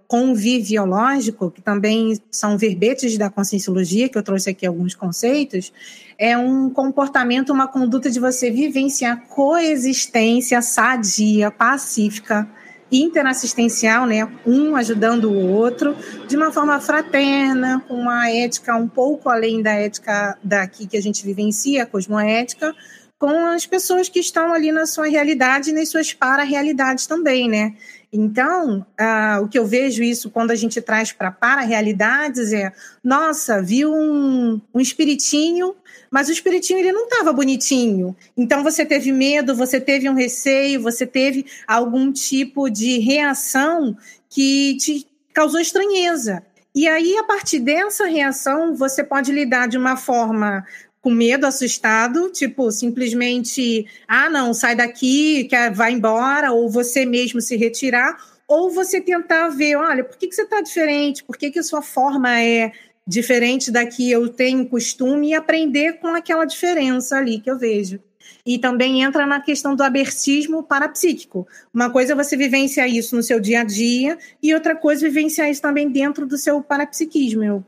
conviviológico, 0.06 1.50
que 1.50 1.60
também 1.60 2.18
são 2.30 2.56
verbetes 2.56 3.18
da 3.18 3.28
conscienciologia, 3.28 4.08
que 4.08 4.16
eu 4.16 4.22
trouxe 4.22 4.50
aqui 4.50 4.64
alguns 4.64 4.94
conceitos, 4.94 5.72
é 6.18 6.36
um 6.38 6.70
comportamento, 6.70 7.52
uma 7.52 7.66
conduta 7.66 8.10
de 8.10 8.20
você 8.20 8.50
vivenciar 8.50 9.26
coexistência 9.28 10.62
sadia, 10.62 11.50
pacífica, 11.50 12.48
interassistencial, 12.90 14.06
né? 14.06 14.28
um 14.46 14.76
ajudando 14.76 15.30
o 15.30 15.50
outro, 15.50 15.96
de 16.28 16.36
uma 16.36 16.52
forma 16.52 16.80
fraterna, 16.80 17.82
com 17.88 17.94
uma 17.94 18.30
ética 18.30 18.76
um 18.76 18.88
pouco 18.88 19.28
além 19.28 19.60
da 19.60 19.72
ética 19.72 20.38
daqui 20.42 20.86
que 20.86 20.96
a 20.96 21.02
gente 21.02 21.24
vivencia, 21.24 21.82
a 21.82 21.86
cosmoética, 21.86 22.74
com 23.18 23.46
as 23.46 23.64
pessoas 23.64 24.08
que 24.08 24.20
estão 24.20 24.52
ali 24.52 24.70
na 24.70 24.86
sua 24.86 25.06
realidade 25.06 25.70
e 25.70 25.72
nas 25.72 25.88
suas 25.88 26.12
para-realidades 26.12 27.06
também, 27.06 27.48
né? 27.48 27.74
Então, 28.12 28.86
ah, 28.98 29.40
o 29.42 29.48
que 29.48 29.58
eu 29.58 29.66
vejo 29.66 30.02
isso 30.02 30.30
quando 30.30 30.50
a 30.50 30.54
gente 30.54 30.80
traz 30.80 31.12
para 31.12 31.30
para-realidades 31.30 32.52
é, 32.52 32.72
nossa, 33.02 33.62
viu 33.62 33.92
um, 33.92 34.60
um 34.72 34.80
espiritinho, 34.80 35.74
mas 36.10 36.28
o 36.28 36.32
espiritinho 36.32 36.78
ele 36.78 36.92
não 36.92 37.04
estava 37.04 37.32
bonitinho. 37.32 38.16
Então 38.36 38.62
você 38.62 38.86
teve 38.86 39.12
medo, 39.12 39.54
você 39.54 39.80
teve 39.80 40.08
um 40.08 40.14
receio, 40.14 40.82
você 40.82 41.06
teve 41.06 41.46
algum 41.66 42.12
tipo 42.12 42.70
de 42.70 42.98
reação 42.98 43.96
que 44.28 44.76
te 44.76 45.06
causou 45.32 45.60
estranheza. 45.60 46.42
E 46.74 46.86
aí, 46.86 47.16
a 47.16 47.24
partir 47.24 47.58
dessa 47.60 48.04
reação, 48.04 48.74
você 48.74 49.02
pode 49.02 49.32
lidar 49.32 49.66
de 49.66 49.78
uma 49.78 49.96
forma 49.96 50.62
com 51.06 51.10
medo, 51.12 51.46
assustado, 51.46 52.30
tipo, 52.30 52.68
simplesmente, 52.72 53.86
ah, 54.08 54.28
não, 54.28 54.52
sai 54.52 54.74
daqui, 54.74 55.44
quer, 55.44 55.72
vai 55.72 55.92
embora, 55.92 56.50
ou 56.50 56.68
você 56.68 57.06
mesmo 57.06 57.40
se 57.40 57.56
retirar, 57.56 58.16
ou 58.48 58.72
você 58.72 59.00
tentar 59.00 59.50
ver, 59.50 59.76
olha, 59.76 60.02
por 60.02 60.16
que, 60.16 60.26
que 60.26 60.34
você 60.34 60.42
está 60.42 60.60
diferente? 60.60 61.22
Por 61.22 61.36
que, 61.36 61.52
que 61.52 61.60
a 61.60 61.62
sua 61.62 61.80
forma 61.80 62.40
é 62.40 62.72
diferente 63.06 63.70
da 63.70 63.86
que 63.86 64.10
eu 64.10 64.28
tenho 64.28 64.66
costume 64.66 65.28
e 65.28 65.34
aprender 65.34 66.00
com 66.00 66.08
aquela 66.08 66.44
diferença 66.44 67.16
ali 67.16 67.38
que 67.38 67.48
eu 67.48 67.56
vejo. 67.56 68.00
E 68.44 68.58
também 68.58 69.04
entra 69.04 69.24
na 69.24 69.40
questão 69.40 69.76
do 69.76 69.84
abertismo 69.84 70.64
parapsíquico. 70.64 71.46
Uma 71.72 71.88
coisa 71.88 72.14
é 72.14 72.16
você 72.16 72.36
vivenciar 72.36 72.88
isso 72.88 73.14
no 73.14 73.22
seu 73.22 73.38
dia 73.38 73.60
a 73.60 73.64
dia, 73.64 74.18
e 74.42 74.52
outra 74.52 74.74
coisa 74.74 75.06
é 75.06 75.08
vivenciar 75.08 75.48
isso 75.48 75.62
também 75.62 75.88
dentro 75.88 76.26
do 76.26 76.36
seu 76.36 76.60
parapsiquismo. 76.60 77.44
Eu 77.44 77.64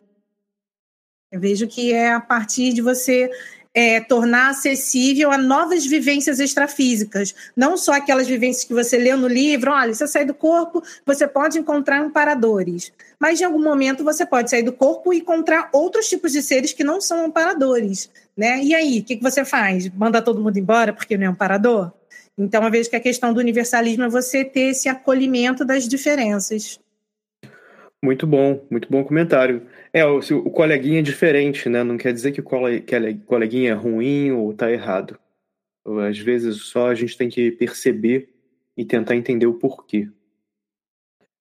eu 1.31 1.41
vejo 1.41 1.67
que 1.67 1.93
é 1.93 2.13
a 2.13 2.21
partir 2.21 2.73
de 2.73 2.81
você 2.81 3.31
é, 3.75 4.01
tornar 4.01 4.51
acessível 4.51 5.31
a 5.31 5.39
novas 5.39 5.87
vivências 5.87 6.41
extrafísicas, 6.41 7.35
não 7.57 7.77
só 7.77 7.93
aquelas 7.93 8.27
vivências 8.27 8.65
que 8.65 8.73
você 8.73 8.97
leu 8.97 9.17
no 9.17 9.29
livro, 9.29 9.71
olha, 9.71 9.95
você 9.95 10.07
sai 10.09 10.25
do 10.25 10.35
corpo, 10.35 10.83
você 11.07 11.29
pode 11.29 11.59
encontrar 11.59 12.01
amparadores, 12.01 12.93
mas 13.21 13.41
em 13.41 13.45
algum 13.45 13.63
momento 13.63 14.03
você 14.03 14.25
pode 14.25 14.51
sair 14.51 14.63
do 14.63 14.73
corpo 14.73 15.13
e 15.13 15.19
encontrar 15.19 15.69
outros 15.73 16.09
tipos 16.09 16.33
de 16.33 16.43
seres 16.43 16.73
que 16.73 16.83
não 16.83 17.01
são 17.01 17.27
amparadores, 17.27 18.11
né? 18.37 18.63
E 18.63 18.75
aí, 18.75 19.01
o 19.01 19.05
que, 19.05 19.17
que 19.17 19.23
você 19.23 19.45
faz? 19.45 19.89
Manda 19.91 20.23
todo 20.23 20.41
mundo 20.41 20.59
embora 20.59 20.93
porque 20.93 21.17
não 21.17 21.27
é 21.27 21.29
amparador? 21.29 21.93
Então, 22.37 22.65
eu 22.65 22.71
vejo 22.71 22.89
que 22.89 22.97
a 22.97 23.01
questão 23.01 23.35
do 23.35 23.41
universalismo 23.41 24.05
é 24.05 24.09
você 24.09 24.45
ter 24.45 24.71
esse 24.71 24.89
acolhimento 24.89 25.65
das 25.65 25.89
diferenças. 25.89 26.79
Muito 28.03 28.27
bom, 28.29 28.65
muito 28.71 28.89
bom 28.89 29.03
comentário. 29.03 29.67
É, 29.93 30.05
o, 30.05 30.19
o 30.19 30.51
coleguinha 30.51 31.01
é 31.01 31.03
diferente, 31.03 31.69
né? 31.69 31.83
Não 31.83 31.97
quer 31.97 32.13
dizer 32.13 32.33
que 32.33 32.41
o 32.41 32.45
coleguinha 32.45 33.71
é 33.71 33.75
ruim 33.75 34.31
ou 34.33 34.53
tá 34.53 34.71
errado. 34.71 35.19
Às 36.09 36.19
vezes 36.19 36.63
só 36.63 36.89
a 36.89 36.95
gente 36.95 37.17
tem 37.17 37.29
que 37.29 37.51
perceber 37.51 38.29
e 38.77 38.85
tentar 38.85 39.17
entender 39.17 39.47
o 39.47 39.55
porquê. 39.55 40.09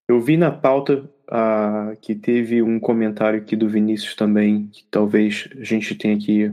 Eu 0.07 0.21
vi 0.21 0.37
na 0.37 0.49
pauta 0.49 1.11
ah, 1.29 1.93
que 2.01 2.15
teve 2.15 2.61
um 2.61 2.79
comentário 2.79 3.39
aqui 3.39 3.55
do 3.55 3.67
Vinícius 3.67 4.15
também, 4.15 4.67
que 4.67 4.85
talvez 4.85 5.49
a 5.59 5.63
gente 5.63 5.93
tenha 5.95 6.17
que 6.17 6.51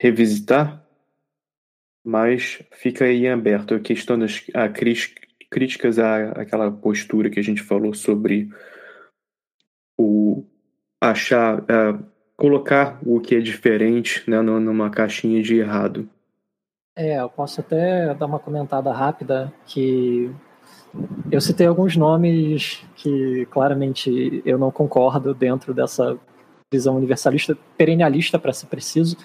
revisitar, 0.00 0.82
mas 2.04 2.62
fica 2.72 3.04
aí 3.04 3.26
em 3.26 3.28
aberto 3.28 3.74
a 3.74 3.80
questão 3.80 4.18
das 4.18 4.44
a, 4.54 4.68
críticas 4.68 5.98
à, 5.98 6.30
àquela 6.32 6.72
postura 6.72 7.28
que 7.28 7.38
a 7.38 7.42
gente 7.42 7.62
falou 7.62 7.92
sobre 7.94 8.50
o 9.98 10.44
achar, 11.02 11.58
uh, 11.60 12.04
colocar 12.36 12.98
o 13.04 13.20
que 13.20 13.34
é 13.34 13.40
diferente 13.40 14.22
né, 14.30 14.40
numa 14.40 14.88
caixinha 14.88 15.42
de 15.42 15.56
errado. 15.56 16.08
É, 16.96 17.20
eu 17.20 17.28
posso 17.28 17.60
até 17.60 18.14
dar 18.14 18.26
uma 18.26 18.38
comentada 18.38 18.92
rápida 18.92 19.52
que 19.66 20.30
eu 21.30 21.40
citei 21.40 21.66
alguns 21.66 21.96
nomes 21.96 22.84
que 22.96 23.46
claramente 23.50 24.42
eu 24.44 24.58
não 24.58 24.70
concordo 24.70 25.34
dentro 25.34 25.72
dessa 25.72 26.18
visão 26.70 26.96
universalista, 26.96 27.56
perennialista 27.76 28.38
para 28.38 28.52
ser 28.52 28.66
preciso, 28.66 29.16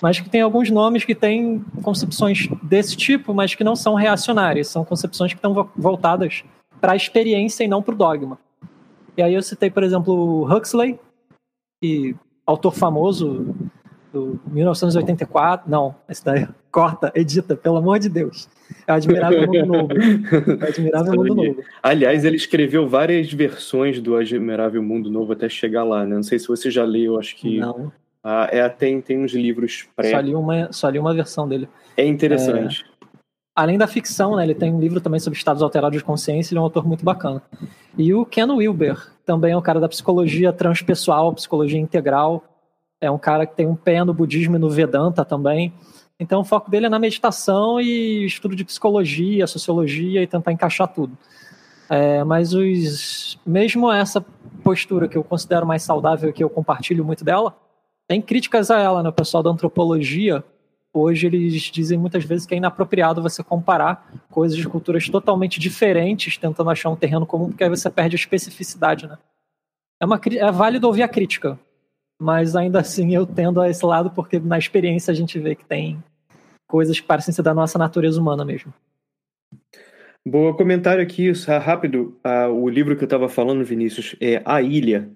mas 0.00 0.20
que 0.20 0.30
tem 0.30 0.40
alguns 0.40 0.70
nomes 0.70 1.04
que 1.04 1.14
têm 1.14 1.64
concepções 1.82 2.48
desse 2.62 2.96
tipo, 2.96 3.34
mas 3.34 3.54
que 3.54 3.64
não 3.64 3.74
são 3.74 3.94
reacionárias, 3.94 4.68
são 4.68 4.84
concepções 4.84 5.32
que 5.32 5.38
estão 5.38 5.68
voltadas 5.76 6.44
para 6.80 6.92
a 6.92 6.96
experiência 6.96 7.64
e 7.64 7.68
não 7.68 7.82
para 7.82 7.94
o 7.94 7.98
dogma. 7.98 8.38
E 9.16 9.22
aí 9.22 9.34
eu 9.34 9.42
citei, 9.42 9.68
por 9.68 9.82
exemplo, 9.82 10.44
Huxley, 10.44 10.98
que 11.80 12.14
autor 12.46 12.74
famoso 12.74 13.54
do 14.12 14.40
1984. 14.46 15.70
Não, 15.70 15.94
esse 16.08 16.24
daí 16.24 16.46
corta, 16.70 17.12
edita, 17.14 17.56
pelo 17.56 17.76
amor 17.76 17.98
de 17.98 18.08
Deus. 18.08 18.48
É 18.86 18.92
Admirável 18.92 19.46
Mundo 19.46 19.66
Novo. 19.66 19.88
É 20.62 20.68
Admirável 20.68 21.14
Mundo 21.14 21.34
Novo. 21.34 21.62
Aliás, 21.82 22.24
ele 22.24 22.36
escreveu 22.36 22.88
várias 22.88 23.32
versões 23.32 24.00
do 24.00 24.16
Admirável 24.16 24.82
Mundo 24.82 25.10
Novo 25.10 25.32
até 25.32 25.48
chegar 25.48 25.84
lá, 25.84 26.04
né? 26.04 26.16
Não 26.16 26.22
sei 26.22 26.38
se 26.38 26.48
você 26.48 26.70
já 26.70 26.84
leu, 26.84 27.18
acho 27.18 27.36
que. 27.36 27.58
Não. 27.58 27.92
Ah, 28.22 28.48
é, 28.50 28.68
tem, 28.68 29.00
tem 29.00 29.22
uns 29.22 29.32
livros 29.32 29.88
pré. 29.94 30.10
Só 30.10 30.20
li 30.20 30.34
uma, 30.34 30.72
só 30.72 30.88
li 30.88 30.98
uma 30.98 31.14
versão 31.14 31.48
dele. 31.48 31.68
É 31.96 32.04
interessante. 32.04 32.84
Além 33.58 33.76
da 33.76 33.88
ficção, 33.88 34.36
né, 34.36 34.44
ele 34.44 34.54
tem 34.54 34.72
um 34.72 34.78
livro 34.78 35.00
também 35.00 35.18
sobre 35.18 35.36
estados 35.36 35.64
alterados 35.64 35.98
de 35.98 36.04
consciência, 36.04 36.52
ele 36.52 36.58
é 36.58 36.60
um 36.60 36.64
autor 36.64 36.86
muito 36.86 37.04
bacana. 37.04 37.42
E 37.96 38.14
o 38.14 38.24
Ken 38.24 38.46
Wilber, 38.46 38.96
também 39.26 39.50
é 39.50 39.56
um 39.56 39.60
cara 39.60 39.80
da 39.80 39.88
psicologia 39.88 40.52
transpessoal, 40.52 41.34
psicologia 41.34 41.80
integral. 41.80 42.44
É 43.00 43.10
um 43.10 43.18
cara 43.18 43.44
que 43.46 43.56
tem 43.56 43.66
um 43.66 43.74
pé 43.74 44.04
no 44.04 44.14
budismo 44.14 44.54
e 44.54 44.60
no 44.60 44.70
Vedanta 44.70 45.24
também. 45.24 45.72
Então 46.20 46.42
o 46.42 46.44
foco 46.44 46.70
dele 46.70 46.86
é 46.86 46.88
na 46.88 47.00
meditação 47.00 47.80
e 47.80 48.24
estudo 48.26 48.54
de 48.54 48.64
psicologia, 48.64 49.44
sociologia 49.48 50.22
e 50.22 50.26
tentar 50.28 50.52
encaixar 50.52 50.86
tudo. 50.86 51.18
É, 51.90 52.22
mas 52.22 52.54
os, 52.54 53.40
mesmo 53.44 53.90
essa 53.90 54.24
postura 54.62 55.08
que 55.08 55.18
eu 55.18 55.24
considero 55.24 55.66
mais 55.66 55.82
saudável, 55.82 56.32
que 56.32 56.44
eu 56.44 56.48
compartilho 56.48 57.04
muito 57.04 57.24
dela, 57.24 57.56
tem 58.06 58.22
críticas 58.22 58.70
a 58.70 58.78
ela, 58.78 59.02
né? 59.02 59.08
O 59.08 59.12
pessoal 59.12 59.42
da 59.42 59.50
antropologia, 59.50 60.44
hoje 60.98 61.26
eles 61.26 61.62
dizem 61.62 61.98
muitas 61.98 62.24
vezes 62.24 62.46
que 62.46 62.54
é 62.54 62.56
inapropriado 62.56 63.22
você 63.22 63.42
comparar 63.42 64.10
coisas 64.30 64.56
de 64.56 64.68
culturas 64.68 65.08
totalmente 65.08 65.60
diferentes, 65.60 66.36
tentando 66.36 66.70
achar 66.70 66.90
um 66.90 66.96
terreno 66.96 67.26
comum, 67.26 67.48
porque 67.48 67.64
aí 67.64 67.70
você 67.70 67.88
perde 67.90 68.16
a 68.16 68.18
especificidade, 68.18 69.06
né? 69.06 69.18
É, 70.00 70.06
uma, 70.06 70.20
é 70.24 70.52
válido 70.52 70.86
ouvir 70.86 71.02
a 71.02 71.08
crítica, 71.08 71.58
mas 72.20 72.54
ainda 72.54 72.80
assim 72.80 73.14
eu 73.14 73.26
tendo 73.26 73.60
a 73.60 73.68
esse 73.68 73.84
lado 73.84 74.10
porque 74.10 74.38
na 74.38 74.58
experiência 74.58 75.10
a 75.10 75.14
gente 75.14 75.38
vê 75.38 75.54
que 75.54 75.64
tem 75.64 76.02
coisas 76.68 77.00
que 77.00 77.06
parecem 77.06 77.32
ser 77.32 77.42
da 77.42 77.54
nossa 77.54 77.78
natureza 77.78 78.20
humana 78.20 78.44
mesmo. 78.44 78.72
Boa 80.26 80.54
comentário 80.54 81.02
aqui, 81.02 81.32
rápido. 81.64 82.18
Ah, 82.22 82.48
o 82.48 82.68
livro 82.68 82.94
que 82.94 83.02
eu 83.02 83.06
estava 83.06 83.28
falando, 83.28 83.64
Vinícius, 83.64 84.14
é 84.20 84.42
A 84.44 84.60
Ilha, 84.60 85.08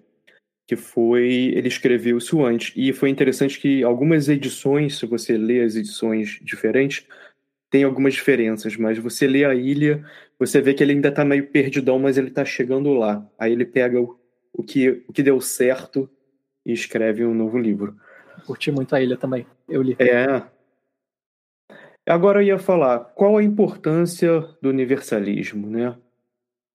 que 0.67 0.77
foi 0.77 1.53
ele 1.55 1.69
escreveu 1.69 2.19
isso 2.19 2.45
antes 2.45 2.73
e 2.77 2.93
foi 2.93 3.11
interessante 3.11 3.59
que 3.59 3.83
algumas 3.83 4.29
edições, 4.29 4.99
se 4.99 5.07
você 5.07 5.37
lê 5.37 5.63
as 5.63 5.75
edições 5.77 6.39
diferentes, 6.43 7.07
tem 7.71 7.85
algumas 7.85 8.15
diferenças, 8.15 8.77
mas 8.77 8.99
você 8.99 9.27
lê 9.27 9.45
a 9.45 9.55
ilha, 9.55 10.05
você 10.39 10.61
vê 10.61 10.75
que 10.75 10.83
ele 10.83 10.93
ainda 10.93 11.09
está 11.09 11.25
meio 11.25 11.47
perdidão, 11.47 11.99
mas 11.99 12.19
ele 12.19 12.29
está 12.29 12.45
chegando 12.45 12.93
lá. 12.93 13.27
Aí 13.39 13.51
ele 13.51 13.65
pega 13.65 13.99
o, 13.99 14.19
o, 14.53 14.63
que, 14.63 15.03
o 15.09 15.13
que 15.13 15.23
deu 15.23 15.41
certo 15.41 16.09
e 16.67 16.73
escreve 16.73 17.25
um 17.25 17.35
novo 17.35 17.59
livro. 17.59 17.97
Curti 18.47 18.71
muito 18.71 18.95
a 18.95 19.01
ilha 19.01 19.17
também. 19.17 19.47
Eu 19.69 19.81
li. 19.81 19.97
É. 19.99 20.43
Agora 22.07 22.43
eu 22.43 22.47
ia 22.47 22.59
falar 22.59 22.99
qual 23.15 23.39
a 23.39 23.43
importância 23.43 24.41
do 24.61 24.69
universalismo, 24.69 25.67
né? 25.67 25.97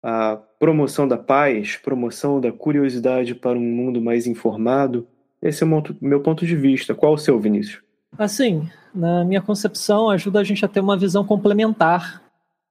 A 0.10 0.38
promoção 0.58 1.06
da 1.06 1.18
paz, 1.18 1.76
promoção 1.76 2.40
da 2.40 2.50
curiosidade 2.50 3.36
para 3.36 3.60
um 3.60 3.62
mundo 3.62 4.00
mais 4.00 4.26
informado. 4.26 5.06
Esse 5.42 5.66
é 5.66 5.68
o 5.68 5.84
meu 6.00 6.22
ponto 6.22 6.46
de 6.46 6.56
vista. 6.56 6.96
Qual 6.96 7.12
o 7.12 7.18
seu, 7.18 7.38
Vinícius? 7.38 7.84
Assim, 8.18 8.70
na 8.96 9.26
minha 9.26 9.42
concepção, 9.42 10.10
ajuda 10.10 10.40
a 10.40 10.46
gente 10.46 10.64
a 10.64 10.68
ter 10.70 10.80
uma 10.80 10.96
visão 10.96 11.26
complementar, 11.26 12.24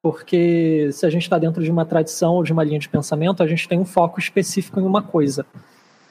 porque 0.03 0.89
se 0.93 1.05
a 1.05 1.11
gente 1.11 1.25
está 1.25 1.39
dentro 1.39 1.63
de 1.63 1.71
uma 1.71 1.85
tradição 1.85 2.37
ou 2.37 2.43
de 2.43 2.55
uma 2.55 2.65
linha 2.65 2.79
de 2.79 2.89
pensamento, 2.89 3.43
a 3.43 3.47
gente 3.47 3.69
tem 3.69 3.79
um 3.79 3.85
foco 3.85 4.19
específico 4.19 4.81
em 4.81 4.85
uma 4.85 5.03
coisa. 5.03 5.45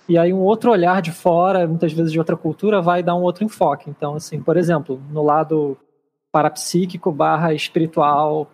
E 0.07 0.19
aí 0.19 0.31
um 0.31 0.41
outro 0.41 0.69
olhar 0.69 1.01
de 1.01 1.11
fora, 1.11 1.65
muitas 1.65 1.91
vezes 1.91 2.11
de 2.11 2.19
outra 2.19 2.37
cultura, 2.37 2.83
vai 2.83 3.01
dar 3.01 3.15
um 3.15 3.23
outro 3.23 3.43
enfoque. 3.43 3.89
Então, 3.89 4.13
assim, 4.13 4.39
por 4.39 4.57
exemplo, 4.57 5.01
no 5.09 5.23
lado 5.23 5.75
parapsíquico 6.31 7.11
barra 7.11 7.51
espiritual 7.51 8.51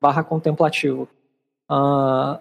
barra 0.00 0.24
contemplativo. 0.24 1.08
Uh, 1.72 2.38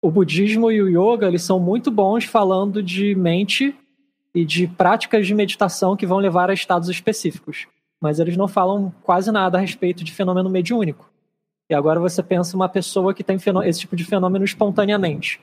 o 0.00 0.08
budismo 0.08 0.70
e 0.70 0.80
o 0.80 0.88
yoga 0.88 1.26
eles 1.26 1.42
são 1.42 1.58
muito 1.58 1.90
bons 1.90 2.24
falando 2.24 2.80
de 2.80 3.12
mente 3.16 3.74
e 4.32 4.44
de 4.44 4.68
práticas 4.68 5.26
de 5.26 5.34
meditação 5.34 5.96
que 5.96 6.06
vão 6.06 6.18
levar 6.18 6.48
a 6.48 6.54
estados 6.54 6.88
específicos, 6.88 7.66
mas 8.00 8.20
eles 8.20 8.36
não 8.36 8.46
falam 8.46 8.94
quase 9.02 9.32
nada 9.32 9.58
a 9.58 9.60
respeito 9.60 10.04
de 10.04 10.12
fenômeno 10.12 10.48
mediúnico. 10.48 11.10
E 11.68 11.74
agora 11.74 11.98
você 11.98 12.22
pensa 12.22 12.54
uma 12.54 12.68
pessoa 12.68 13.12
que 13.12 13.24
tem 13.24 13.36
esse 13.64 13.80
tipo 13.80 13.96
de 13.96 14.04
fenômeno 14.04 14.44
espontaneamente. 14.44 15.40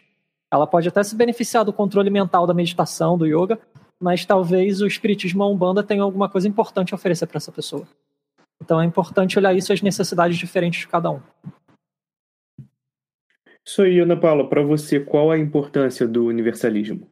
Ela 0.49 0.65
pode 0.65 0.87
até 0.87 1.03
se 1.03 1.17
beneficiar 1.17 1.65
do 1.65 1.73
controle 1.73 2.09
mental 2.09 2.47
da 2.47 2.53
meditação, 2.53 3.17
do 3.17 3.25
yoga, 3.25 3.59
mas 3.99 4.23
talvez 4.23 4.79
o 4.79 4.87
espiritismo 4.87 5.43
a 5.43 5.49
umbanda 5.49 5.83
tenha 5.83 6.03
alguma 6.03 6.29
coisa 6.29 6.47
importante 6.47 6.93
a 6.93 6.95
oferecer 6.95 7.25
para 7.25 7.37
essa 7.37 7.51
pessoa. 7.51 7.85
Então 8.61 8.79
é 8.79 8.85
importante 8.85 9.37
olhar 9.37 9.53
isso 9.53 9.73
as 9.73 9.81
necessidades 9.81 10.37
diferentes 10.37 10.81
de 10.81 10.87
cada 10.87 11.11
um. 11.11 11.19
Isso 13.65 13.81
aí, 13.81 13.99
Ana 13.99 14.17
Paula, 14.17 14.49
para 14.49 14.61
você, 14.61 14.99
qual 14.99 15.31
a 15.31 15.37
importância 15.37 16.07
do 16.07 16.25
universalismo? 16.25 17.07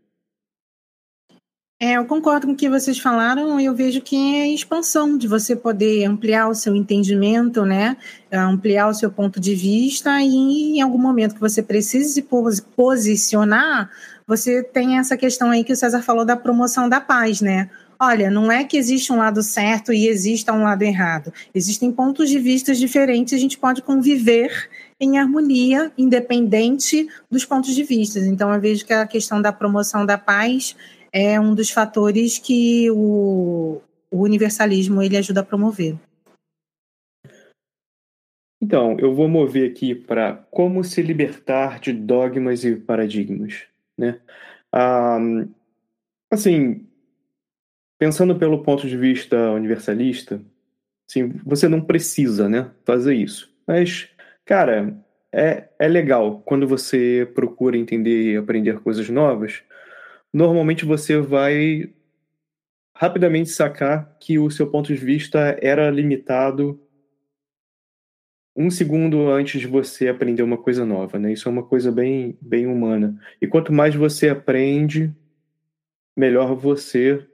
É, 1.84 1.93
eu 1.93 2.05
concordo 2.05 2.46
com 2.46 2.53
o 2.53 2.55
que 2.55 2.70
vocês 2.70 3.00
falaram. 3.00 3.60
Eu 3.60 3.74
vejo 3.74 4.01
que 4.01 4.15
é 4.36 4.48
expansão 4.50 5.17
de 5.17 5.27
você 5.27 5.55
poder 5.55 6.05
ampliar 6.05 6.48
o 6.48 6.53
seu 6.53 6.75
entendimento, 6.75 7.65
né? 7.65 7.98
Ampliar 8.31 8.88
o 8.88 8.93
seu 8.93 9.10
ponto 9.10 9.39
de 9.39 9.55
vista 9.55 10.22
e 10.22 10.77
em 10.77 10.81
algum 10.81 11.00
momento 11.00 11.34
que 11.34 11.41
você 11.41 11.63
precise 11.63 12.13
se 12.13 12.27
posicionar, 12.75 13.89
você 14.27 14.62
tem 14.62 15.00
essa 15.00 15.17
questão 15.17 15.50
aí 15.50 15.63
que 15.63 15.74
o 15.74 15.75
César 15.75 16.03
falou 16.03 16.24
da 16.24 16.38
promoção 16.38 16.88
da 16.88 17.01
paz, 17.01 17.41
né? 17.41 17.67
Olha, 18.00 18.29
não 18.29 18.51
é 18.51 18.63
que 18.63 18.77
existe 18.77 19.12
um 19.12 19.17
lado 19.17 19.41
certo 19.41 19.91
e 19.91 20.08
exista 20.08 20.53
um 20.53 20.63
lado 20.63 20.84
errado. 20.84 21.34
Existem 21.53 21.91
pontos 21.91 22.29
de 22.29 22.38
vista 22.38 22.75
diferentes, 22.75 23.34
a 23.34 23.38
gente 23.38 23.58
pode 23.58 23.81
conviver 23.81 24.70
em 25.01 25.17
harmonia, 25.17 25.91
independente 25.98 27.08
dos 27.29 27.43
pontos 27.43 27.74
de 27.74 27.84
vista. 27.84 28.20
Então, 28.20 28.53
eu 28.53 28.62
vejo 28.62 28.86
que 28.86 28.93
a 28.93 29.08
questão 29.08 29.41
da 29.41 29.51
promoção 29.51 30.05
da 30.05 30.17
paz 30.17 30.75
é 31.12 31.39
um 31.39 31.55
dos 31.55 31.72
fatores 31.72 32.38
que 32.38 32.89
o, 32.91 33.81
o 34.12 34.22
universalismo 34.22 35.01
ele 35.01 35.17
ajuda 35.17 35.41
a 35.41 35.43
promover. 35.43 35.98
Então, 38.62 38.96
eu 39.00 39.13
vou 39.15 39.27
mover 39.27 39.72
aqui 39.72 39.96
para 39.96 40.34
como 40.51 40.84
se 40.84 41.01
libertar 41.01 41.79
de 41.79 41.91
dogmas 41.91 42.63
e 42.63 42.75
paradigmas, 42.75 43.63
né? 43.98 44.22
Ah, 44.72 45.17
assim, 46.29 46.86
pensando 47.99 48.38
pelo 48.38 48.62
ponto 48.62 48.88
de 48.88 48.95
vista 48.95 49.52
universalista, 49.52 50.39
assim, 51.10 51.30
você 51.43 51.67
não 51.67 51.82
precisa, 51.82 52.47
né, 52.47 52.69
fazer 52.86 53.15
isso. 53.15 53.52
Mas, 53.67 54.10
cara, 54.45 54.95
é, 55.32 55.69
é 55.80 55.88
legal 55.88 56.41
quando 56.41 56.67
você 56.67 57.30
procura 57.34 57.77
entender 57.77 58.34
e 58.34 58.38
aprender 58.38 58.80
coisas 58.82 59.08
novas, 59.10 59.63
normalmente 60.34 60.86
você 60.86 61.17
vai 61.19 61.93
rapidamente 62.95 63.49
sacar 63.49 64.17
que 64.19 64.38
o 64.38 64.51
seu 64.51 64.69
ponto 64.69 64.93
de 64.93 65.04
vista 65.04 65.58
era 65.62 65.89
limitado 65.89 66.80
um 68.56 68.69
segundo 68.69 69.30
antes 69.30 69.62
de 69.62 69.67
você 69.67 70.10
aprender 70.10 70.43
uma 70.43 70.58
coisa 70.58 70.86
nova, 70.86 71.17
né? 71.17 71.32
Isso 71.32 71.47
é 71.47 71.51
uma 71.51 71.63
coisa 71.63 71.91
bem, 71.91 72.38
bem 72.41 72.67
humana. 72.67 73.17
E 73.41 73.47
quanto 73.47 73.71
mais 73.71 73.95
você 73.95 74.30
aprende, 74.30 75.13
melhor 76.15 76.54
você 76.54 77.25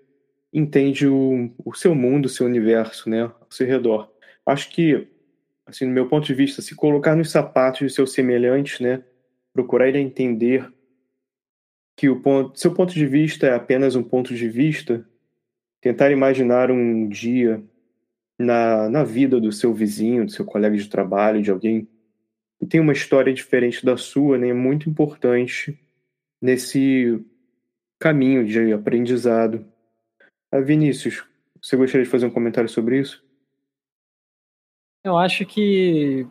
entende 0.53 1.07
o, 1.07 1.51
o 1.65 1.73
seu 1.73 1.95
mundo, 1.95 2.27
o 2.27 2.29
seu 2.29 2.45
universo, 2.45 3.09
né? 3.09 3.23
Ao 3.23 3.47
seu 3.49 3.67
redor. 3.67 4.11
Acho 4.45 4.69
que, 4.69 5.07
assim, 5.67 5.85
no 5.85 5.91
meu 5.91 6.07
ponto 6.07 6.25
de 6.25 6.33
vista, 6.33 6.61
se 6.61 6.75
colocar 6.75 7.15
nos 7.15 7.29
sapatos 7.29 7.79
de 7.79 7.93
seus 7.93 8.13
semelhantes, 8.13 8.79
né? 8.79 9.03
Procurar 9.53 9.93
entender 9.95 10.71
que 11.95 12.07
o 12.07 12.21
ponto, 12.21 12.57
seu 12.57 12.73
ponto 12.73 12.93
de 12.93 13.05
vista 13.05 13.47
é 13.47 13.53
apenas 13.53 13.95
um 13.95 14.03
ponto 14.03 14.33
de 14.33 14.47
vista, 14.47 15.05
tentar 15.81 16.11
imaginar 16.11 16.71
um 16.71 17.09
dia 17.09 17.61
na, 18.39 18.87
na 18.87 19.03
vida 19.03 19.41
do 19.41 19.51
seu 19.51 19.73
vizinho, 19.73 20.25
do 20.25 20.31
seu 20.31 20.45
colega 20.45 20.77
de 20.77 20.87
trabalho, 20.87 21.41
de 21.41 21.51
alguém 21.51 21.89
que 22.59 22.65
tem 22.65 22.79
uma 22.79 22.93
história 22.93 23.33
diferente 23.33 23.85
da 23.85 23.97
sua, 23.97 24.37
né, 24.37 24.49
é 24.49 24.53
muito 24.53 24.89
importante 24.89 25.77
nesse 26.41 27.23
caminho 27.99 28.45
de 28.45 28.71
aprendizado. 28.71 29.65
Ah, 30.51 30.59
Vinícius, 30.59 31.23
você 31.61 31.75
gostaria 31.75 32.05
de 32.05 32.09
fazer 32.09 32.25
um 32.25 32.31
comentário 32.31 32.69
sobre 32.69 32.99
isso? 32.99 33.26
Eu 35.07 35.17
acho 35.17 35.45
que 35.45 36.27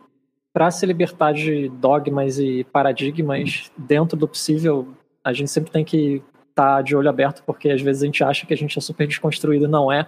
para 0.53 0.69
se 0.69 0.85
libertar 0.85 1.33
de 1.33 1.67
dogmas 1.67 2.37
e 2.37 2.63
paradigmas 2.65 3.71
dentro 3.75 4.15
do 4.15 4.27
possível, 4.27 4.93
a 5.23 5.33
gente 5.33 5.49
sempre 5.49 5.71
tem 5.71 5.83
que 5.83 6.21
estar 6.49 6.75
tá 6.75 6.81
de 6.83 6.95
olho 6.95 7.09
aberto, 7.09 7.43
porque 7.43 7.71
às 7.71 7.81
vezes 7.81 8.03
a 8.03 8.05
gente 8.05 8.23
acha 8.23 8.45
que 8.45 8.53
a 8.53 8.57
gente 8.57 8.77
é 8.77 8.81
super 8.81 9.07
desconstruído 9.07 9.65
e 9.65 9.67
não 9.67 9.91
é. 9.91 10.07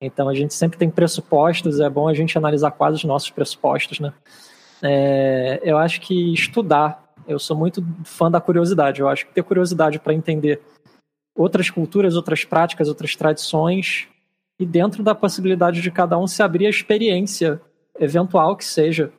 Então 0.00 0.30
a 0.30 0.34
gente 0.34 0.54
sempre 0.54 0.78
tem 0.78 0.88
pressupostos, 0.88 1.78
é 1.78 1.90
bom 1.90 2.08
a 2.08 2.14
gente 2.14 2.38
analisar 2.38 2.70
quais 2.70 2.94
os 2.94 3.04
nossos 3.04 3.28
pressupostos, 3.28 4.00
né? 4.00 4.14
É, 4.82 5.60
eu 5.62 5.76
acho 5.76 6.00
que 6.00 6.32
estudar, 6.32 7.04
eu 7.28 7.38
sou 7.38 7.54
muito 7.54 7.84
fã 8.02 8.30
da 8.30 8.40
curiosidade, 8.40 9.02
eu 9.02 9.08
acho 9.08 9.26
que 9.26 9.34
ter 9.34 9.42
curiosidade 9.42 9.98
para 9.98 10.14
entender 10.14 10.62
outras 11.36 11.68
culturas, 11.68 12.16
outras 12.16 12.46
práticas, 12.46 12.88
outras 12.88 13.14
tradições, 13.14 14.08
e 14.58 14.64
dentro 14.64 15.02
da 15.02 15.14
possibilidade 15.14 15.82
de 15.82 15.90
cada 15.90 16.18
um 16.18 16.26
se 16.26 16.42
abrir 16.42 16.66
a 16.66 16.70
experiência 16.70 17.60
eventual 18.00 18.56
que 18.56 18.64
seja, 18.64 19.12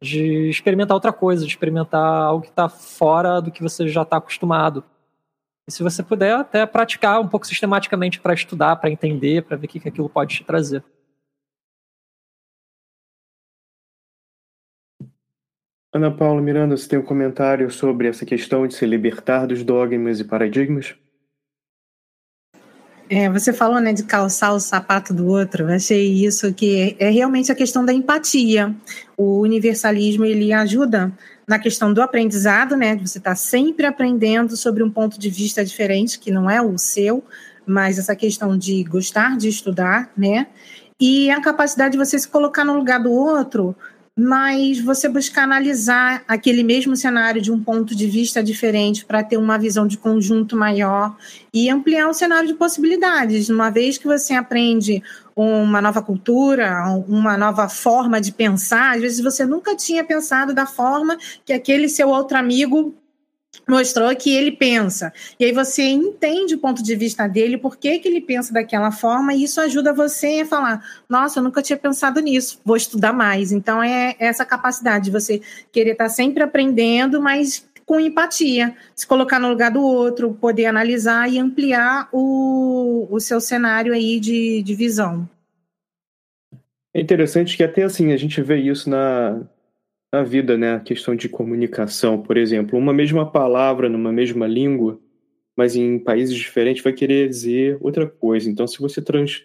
de 0.00 0.48
experimentar 0.48 0.94
outra 0.94 1.12
coisa, 1.12 1.44
de 1.44 1.50
experimentar 1.50 2.00
algo 2.00 2.42
que 2.42 2.50
está 2.50 2.68
fora 2.68 3.40
do 3.40 3.50
que 3.50 3.62
você 3.62 3.88
já 3.88 4.02
está 4.02 4.16
acostumado. 4.18 4.84
E 5.66 5.72
se 5.72 5.82
você 5.82 6.02
puder, 6.02 6.34
até 6.34 6.64
praticar 6.64 7.20
um 7.20 7.28
pouco 7.28 7.46
sistematicamente 7.46 8.20
para 8.20 8.32
estudar, 8.32 8.76
para 8.76 8.90
entender, 8.90 9.42
para 9.42 9.56
ver 9.56 9.66
o 9.66 9.68
que, 9.68 9.80
que 9.80 9.88
aquilo 9.88 10.08
pode 10.08 10.36
te 10.36 10.44
trazer. 10.44 10.82
Ana 15.92 16.10
Paula 16.14 16.40
Miranda, 16.40 16.76
você 16.76 16.88
tem 16.88 16.98
um 16.98 17.04
comentário 17.04 17.70
sobre 17.70 18.08
essa 18.08 18.24
questão 18.24 18.66
de 18.66 18.74
se 18.74 18.86
libertar 18.86 19.46
dos 19.46 19.64
dogmas 19.64 20.20
e 20.20 20.24
paradigmas? 20.24 20.94
É, 23.10 23.30
você 23.30 23.52
falou 23.52 23.80
né, 23.80 23.92
de 23.92 24.02
calçar 24.02 24.52
o 24.52 24.60
sapato 24.60 25.14
do 25.14 25.26
outro. 25.26 25.64
Eu 25.64 25.74
achei 25.74 26.24
isso 26.24 26.52
que 26.52 26.94
é, 26.98 27.08
realmente 27.08 27.50
a 27.50 27.54
questão 27.54 27.84
da 27.84 27.92
empatia. 27.92 28.74
O 29.16 29.40
universalismo 29.40 30.24
ele 30.24 30.52
ajuda 30.52 31.12
na 31.46 31.58
questão 31.58 31.92
do 31.94 32.02
aprendizado, 32.02 32.76
né? 32.76 32.96
Você 32.96 33.16
está 33.16 33.34
sempre 33.34 33.86
aprendendo 33.86 34.54
sobre 34.56 34.82
um 34.82 34.90
ponto 34.90 35.18
de 35.18 35.30
vista 35.30 35.64
diferente, 35.64 36.18
que 36.18 36.30
não 36.30 36.50
é 36.50 36.60
o 36.60 36.76
seu, 36.76 37.24
mas 37.66 37.98
essa 37.98 38.14
questão 38.14 38.58
de 38.58 38.84
gostar 38.84 39.38
de 39.38 39.48
estudar, 39.48 40.12
né? 40.14 40.46
E 41.00 41.30
a 41.30 41.40
capacidade 41.40 41.92
de 41.92 41.98
você 41.98 42.18
se 42.18 42.28
colocar 42.28 42.64
no 42.64 42.76
lugar 42.76 43.02
do 43.02 43.10
outro 43.10 43.74
mas 44.20 44.80
você 44.80 45.08
buscar 45.08 45.44
analisar 45.44 46.24
aquele 46.26 46.64
mesmo 46.64 46.96
cenário 46.96 47.40
de 47.40 47.52
um 47.52 47.62
ponto 47.62 47.94
de 47.94 48.08
vista 48.08 48.42
diferente 48.42 49.04
para 49.04 49.22
ter 49.22 49.36
uma 49.36 49.56
visão 49.56 49.86
de 49.86 49.96
conjunto 49.96 50.56
maior 50.56 51.16
e 51.54 51.70
ampliar 51.70 52.08
o 52.08 52.12
cenário 52.12 52.48
de 52.48 52.54
possibilidades. 52.54 53.48
Uma 53.48 53.70
vez 53.70 53.96
que 53.96 54.08
você 54.08 54.34
aprende 54.34 55.00
uma 55.36 55.80
nova 55.80 56.02
cultura, 56.02 56.82
uma 57.06 57.38
nova 57.38 57.68
forma 57.68 58.20
de 58.20 58.32
pensar, 58.32 58.96
às 58.96 59.00
vezes 59.00 59.20
você 59.20 59.46
nunca 59.46 59.76
tinha 59.76 60.02
pensado 60.02 60.52
da 60.52 60.66
forma 60.66 61.16
que 61.44 61.52
aquele 61.52 61.88
seu 61.88 62.08
outro 62.08 62.36
amigo 62.36 62.92
mostrou 63.68 64.14
que 64.16 64.34
ele 64.34 64.52
pensa. 64.52 65.12
E 65.38 65.44
aí 65.44 65.52
você 65.52 65.82
entende 65.82 66.54
o 66.54 66.58
ponto 66.58 66.82
de 66.82 66.96
vista 66.96 67.26
dele, 67.28 67.58
por 67.58 67.76
que, 67.76 67.98
que 67.98 68.08
ele 68.08 68.20
pensa 68.20 68.52
daquela 68.52 68.90
forma, 68.90 69.34
e 69.34 69.44
isso 69.44 69.60
ajuda 69.60 69.92
você 69.92 70.40
a 70.40 70.46
falar: 70.46 70.82
nossa, 71.08 71.38
eu 71.38 71.42
nunca 71.42 71.62
tinha 71.62 71.76
pensado 71.76 72.20
nisso, 72.20 72.60
vou 72.64 72.76
estudar 72.76 73.12
mais. 73.12 73.52
Então 73.52 73.82
é 73.82 74.16
essa 74.18 74.44
capacidade 74.44 75.06
de 75.06 75.10
você 75.10 75.40
querer 75.70 75.92
estar 75.92 76.08
sempre 76.08 76.42
aprendendo, 76.42 77.20
mas 77.20 77.66
com 77.84 77.98
empatia, 77.98 78.74
se 78.94 79.06
colocar 79.06 79.38
no 79.38 79.48
lugar 79.48 79.70
do 79.70 79.82
outro, 79.82 80.34
poder 80.34 80.66
analisar 80.66 81.30
e 81.32 81.38
ampliar 81.38 82.06
o, 82.12 83.08
o 83.10 83.18
seu 83.18 83.40
cenário 83.40 83.94
aí 83.94 84.20
de, 84.20 84.62
de 84.62 84.74
visão. 84.74 85.26
É 86.92 87.00
interessante 87.00 87.56
que 87.56 87.62
até 87.62 87.84
assim 87.84 88.12
a 88.12 88.16
gente 88.18 88.42
vê 88.42 88.58
isso 88.58 88.90
na, 88.90 89.40
na 90.12 90.22
vida, 90.22 90.56
né? 90.56 90.74
A 90.74 90.80
questão 90.80 91.14
de 91.14 91.28
comunicação, 91.28 92.20
por 92.22 92.36
exemplo, 92.36 92.78
uma 92.78 92.92
mesma 92.92 93.30
palavra 93.30 93.88
numa 93.88 94.12
mesma 94.12 94.46
língua, 94.46 94.98
mas 95.56 95.76
em 95.76 95.98
países 95.98 96.34
diferentes 96.34 96.82
vai 96.82 96.92
querer 96.92 97.28
dizer 97.28 97.76
outra 97.80 98.06
coisa. 98.06 98.48
Então, 98.50 98.66
se 98.66 98.78
você 98.78 99.02
trans, 99.02 99.44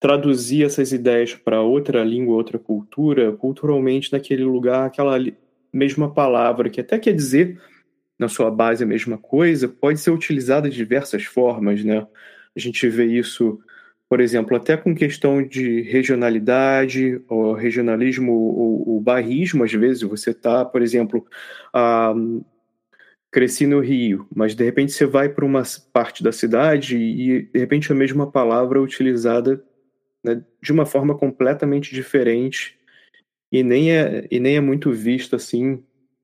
traduzir 0.00 0.64
essas 0.64 0.92
ideias 0.92 1.34
para 1.34 1.62
outra 1.62 2.04
língua, 2.04 2.36
outra 2.36 2.58
cultura, 2.58 3.32
culturalmente 3.32 4.12
naquele 4.12 4.44
lugar, 4.44 4.86
aquela 4.86 5.18
mesma 5.72 6.12
palavra 6.12 6.70
que 6.70 6.80
até 6.80 6.98
quer 6.98 7.12
dizer 7.12 7.60
na 8.18 8.28
sua 8.28 8.50
base 8.50 8.82
a 8.82 8.86
mesma 8.86 9.18
coisa, 9.18 9.68
pode 9.68 10.00
ser 10.00 10.10
utilizada 10.10 10.70
de 10.70 10.76
diversas 10.76 11.24
formas, 11.24 11.84
né? 11.84 12.06
A 12.54 12.58
gente 12.58 12.88
vê 12.88 13.04
isso 13.04 13.60
por 14.08 14.20
exemplo, 14.20 14.56
até 14.56 14.76
com 14.76 14.94
questão 14.94 15.42
de 15.42 15.82
regionalidade, 15.82 17.20
ou 17.28 17.52
regionalismo 17.52 18.32
ou, 18.32 18.88
ou 18.88 19.00
barrismo, 19.00 19.64
às 19.64 19.72
vezes 19.72 20.02
você 20.02 20.30
está, 20.30 20.64
por 20.64 20.80
exemplo, 20.80 21.26
um, 22.14 22.44
cresci 23.30 23.66
no 23.66 23.80
Rio, 23.80 24.26
mas 24.34 24.54
de 24.54 24.64
repente 24.64 24.92
você 24.92 25.04
vai 25.04 25.28
para 25.28 25.44
uma 25.44 25.62
parte 25.92 26.22
da 26.22 26.32
cidade 26.32 26.96
e 26.96 27.42
de 27.42 27.58
repente 27.58 27.90
a 27.90 27.94
mesma 27.94 28.30
palavra 28.30 28.78
é 28.78 28.82
utilizada 28.82 29.62
né, 30.24 30.42
de 30.62 30.72
uma 30.72 30.86
forma 30.86 31.16
completamente 31.16 31.94
diferente 31.94 32.78
e 33.52 33.62
nem 33.62 33.92
é, 33.92 34.26
e 34.30 34.40
nem 34.40 34.56
é 34.56 34.60
muito 34.60 34.92
vista 34.92 35.36
assim 35.36 35.82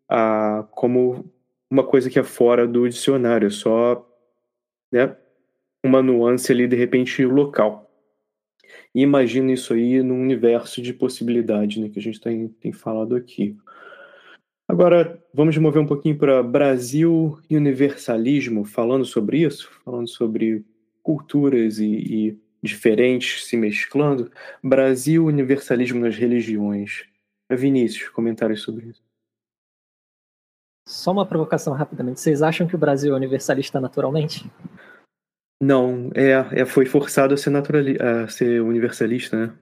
a, 0.09 0.66
como 0.71 1.31
uma 1.71 1.85
coisa 1.85 2.09
que 2.09 2.18
é 2.18 2.23
fora 2.23 2.66
do 2.66 2.88
dicionário, 2.88 3.51
só 3.51 4.09
né, 4.92 5.16
uma 5.85 6.03
nuance 6.03 6.51
ali, 6.53 6.66
de 6.66 6.77
repente, 6.77 7.25
local. 7.25 7.90
E 8.95 9.01
imagina 9.01 9.53
isso 9.53 9.73
aí 9.73 10.03
num 10.03 10.21
universo 10.21 10.83
de 10.83 10.92
possibilidade 10.92 11.81
né, 11.81 11.88
que 11.88 11.99
a 11.99 12.03
gente 12.03 12.21
tem, 12.21 12.49
tem 12.49 12.73
falado 12.73 13.16
aqui. 13.16 13.57
Agora, 14.68 15.23
vamos 15.35 15.57
mover 15.59 15.83
um 15.83 15.87
pouquinho 15.87 16.16
para 16.16 16.42
Brasil 16.42 17.38
e 17.49 17.57
universalismo, 17.57 18.64
falando 18.64 19.05
sobre 19.05 19.42
isso, 19.42 19.71
falando 19.85 20.09
sobre 20.09 20.64
culturas 21.03 21.79
e, 21.79 21.87
e 21.87 22.38
diferentes 22.62 23.45
se 23.47 23.57
mesclando. 23.57 24.31
Brasil, 24.62 25.27
universalismo 25.27 26.01
nas 26.01 26.16
religiões. 26.16 27.05
Vinícius, 27.51 28.09
comentários 28.09 28.62
sobre 28.62 28.87
isso. 28.87 29.03
Só 30.88 31.12
uma 31.12 31.27
provocação 31.27 31.73
rapidamente. 31.75 32.21
Vocês 32.21 32.42
acham 32.42 32.66
que 32.66 32.75
o 32.75 32.79
Brasil 32.79 33.12
é 33.12 33.16
universalista 33.16 33.81
naturalmente? 33.81 34.51
Não, 35.62 36.11
é, 36.16 36.62
é 36.62 36.64
foi 36.64 36.85
forçado 36.87 37.35
a 37.35 37.37
ser, 37.37 37.53
a 37.55 38.27
ser 38.27 38.61
universalista, 38.61 39.37
né? 39.37 39.53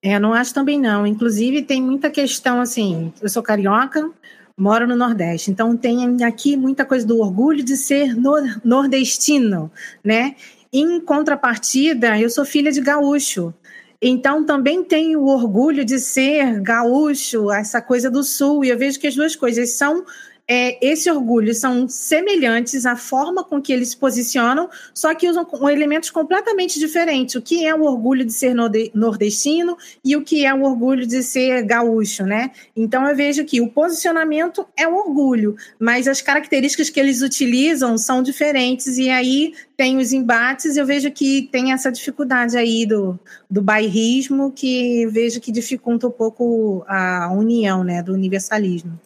É, 0.00 0.16
não 0.16 0.32
acho 0.32 0.54
também 0.54 0.78
não. 0.78 1.04
Inclusive 1.04 1.62
tem 1.62 1.82
muita 1.82 2.08
questão 2.08 2.60
assim. 2.60 3.12
Eu 3.20 3.28
sou 3.28 3.42
carioca, 3.42 4.08
moro 4.56 4.86
no 4.86 4.94
Nordeste, 4.94 5.50
então 5.50 5.76
tem 5.76 6.22
aqui 6.22 6.56
muita 6.56 6.84
coisa 6.84 7.04
do 7.04 7.18
orgulho 7.18 7.64
de 7.64 7.76
ser 7.76 8.14
nor 8.14 8.42
nordestino, 8.64 9.72
né? 10.04 10.36
Em 10.72 11.00
contrapartida, 11.00 12.16
eu 12.16 12.30
sou 12.30 12.44
filha 12.44 12.70
de 12.70 12.80
gaúcho. 12.80 13.52
Então 14.00 14.46
também 14.46 14.84
tenho 14.84 15.20
o 15.20 15.26
orgulho 15.26 15.84
de 15.84 15.98
ser 15.98 16.60
gaúcho, 16.60 17.50
essa 17.50 17.82
coisa 17.82 18.08
do 18.08 18.22
sul, 18.22 18.64
e 18.64 18.68
eu 18.68 18.78
vejo 18.78 19.00
que 19.00 19.08
as 19.08 19.16
duas 19.16 19.34
coisas 19.34 19.72
são 19.72 20.04
é, 20.52 20.76
esse 20.84 21.08
orgulho 21.08 21.54
são 21.54 21.88
semelhantes 21.88 22.84
à 22.84 22.96
forma 22.96 23.44
com 23.44 23.62
que 23.62 23.72
eles 23.72 23.90
se 23.90 23.96
posicionam, 23.96 24.68
só 24.92 25.14
que 25.14 25.28
usam 25.28 25.46
elementos 25.70 26.10
completamente 26.10 26.76
diferentes. 26.76 27.36
O 27.36 27.40
que 27.40 27.64
é 27.64 27.72
o 27.72 27.82
orgulho 27.82 28.24
de 28.24 28.32
ser 28.32 28.52
nordestino 28.92 29.76
e 30.04 30.16
o 30.16 30.24
que 30.24 30.44
é 30.44 30.52
o 30.52 30.64
orgulho 30.64 31.06
de 31.06 31.22
ser 31.22 31.62
gaúcho, 31.62 32.24
né? 32.24 32.50
Então 32.74 33.06
eu 33.06 33.14
vejo 33.14 33.44
que 33.44 33.60
o 33.60 33.68
posicionamento 33.68 34.66
é 34.76 34.88
o 34.88 34.96
orgulho, 34.96 35.54
mas 35.78 36.08
as 36.08 36.20
características 36.20 36.90
que 36.90 36.98
eles 36.98 37.22
utilizam 37.22 37.96
são 37.96 38.20
diferentes 38.20 38.98
e 38.98 39.08
aí 39.08 39.54
tem 39.76 39.98
os 39.98 40.12
embates. 40.12 40.76
Eu 40.76 40.84
vejo 40.84 41.12
que 41.12 41.48
tem 41.52 41.72
essa 41.72 41.92
dificuldade 41.92 42.58
aí 42.58 42.84
do, 42.84 43.16
do 43.48 43.62
bairrismo 43.62 44.50
que 44.50 45.06
vejo 45.06 45.40
que 45.40 45.52
dificulta 45.52 46.08
um 46.08 46.10
pouco 46.10 46.84
a 46.88 47.30
união, 47.32 47.84
né, 47.84 48.02
do 48.02 48.12
universalismo. 48.12 48.98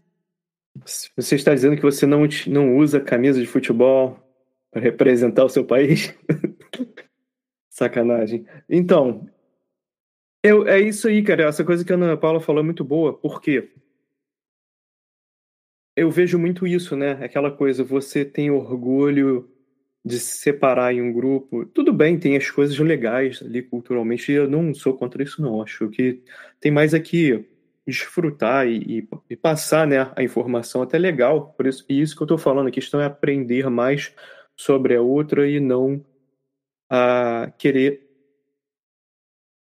Você 0.85 1.35
está 1.35 1.55
dizendo 1.55 1.77
que 1.77 1.83
você 1.83 2.07
não, 2.07 2.27
não 2.47 2.77
usa 2.77 3.01
camisa 3.01 3.41
de 3.41 3.47
futebol 3.47 4.19
para 4.71 4.83
representar 4.83 5.45
o 5.45 5.49
seu 5.49 5.65
país? 5.65 6.15
Sacanagem. 7.71 8.47
Então, 8.69 9.29
eu, 10.43 10.69
é 10.69 10.79
isso 10.79 11.09
aí, 11.09 11.23
cara. 11.23 11.45
Essa 11.45 11.65
coisa 11.65 11.85
que 11.85 11.93
a 11.93 11.97
Ana 11.97 12.17
Paula 12.17 12.41
falou 12.41 12.61
é 12.61 12.65
muito 12.65 12.85
boa. 12.85 13.17
Por 13.17 13.41
quê? 13.41 13.71
Eu 15.97 16.11
vejo 16.11 16.39
muito 16.39 16.67
isso, 16.67 16.97
né? 16.97 17.13
Aquela 17.25 17.51
coisa, 17.51 17.83
você 17.83 18.25
tem 18.25 18.51
orgulho 18.51 19.51
de 20.05 20.19
se 20.19 20.39
separar 20.39 20.93
em 20.93 21.01
um 21.01 21.13
grupo. 21.13 21.65
Tudo 21.65 21.93
bem, 21.93 22.19
tem 22.19 22.37
as 22.37 22.51
coisas 22.51 22.79
legais 22.79 23.41
ali 23.43 23.63
culturalmente. 23.63 24.31
Eu 24.31 24.49
não 24.49 24.75
sou 24.75 24.95
contra 24.97 25.23
isso, 25.23 25.41
não. 25.41 25.63
Acho 25.63 25.89
que 25.89 26.23
tem 26.61 26.71
mais 26.71 26.93
aqui 26.93 27.49
desfrutar 27.87 28.67
e, 28.67 29.07
e, 29.29 29.37
passar 29.37 29.87
né, 29.87 30.11
a 30.17 30.23
informação 30.23 30.83
até 30.83 30.99
legal. 30.99 31.53
Por 31.57 31.67
isso, 31.67 31.85
e 31.89 32.01
isso 32.01 32.17
que 32.17 32.23
eu 32.23 32.27
estou 32.27 32.39
falando, 32.39 32.69
a 32.69 32.73
questão 32.73 33.01
é 33.01 33.05
aprender 33.05 33.69
mais 33.69 34.15
sobre 34.57 34.97
a 34.97 35.03
outra 35.03 35.49
e 35.49 35.61
não 35.61 36.05
a 36.89 37.53
querer 37.59 38.05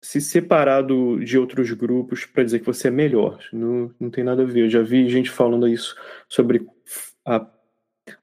se 0.02 0.22
separar 0.22 0.82
do, 0.82 1.20
de 1.20 1.38
outros 1.38 1.72
grupos 1.72 2.26
para 2.26 2.44
dizer 2.44 2.60
que 2.60 2.66
você 2.66 2.88
é 2.88 2.92
melhor. 2.92 3.40
Não, 3.52 3.94
não 4.00 4.10
tem 4.10 4.24
nada 4.24 4.44
a 4.44 4.46
ver. 4.46 4.66
Eu 4.66 4.70
já 4.70 4.82
vi 4.82 5.10
gente 5.10 5.30
falando 5.30 5.68
isso 5.68 5.96
sobre 6.28 6.66
a, 7.26 7.46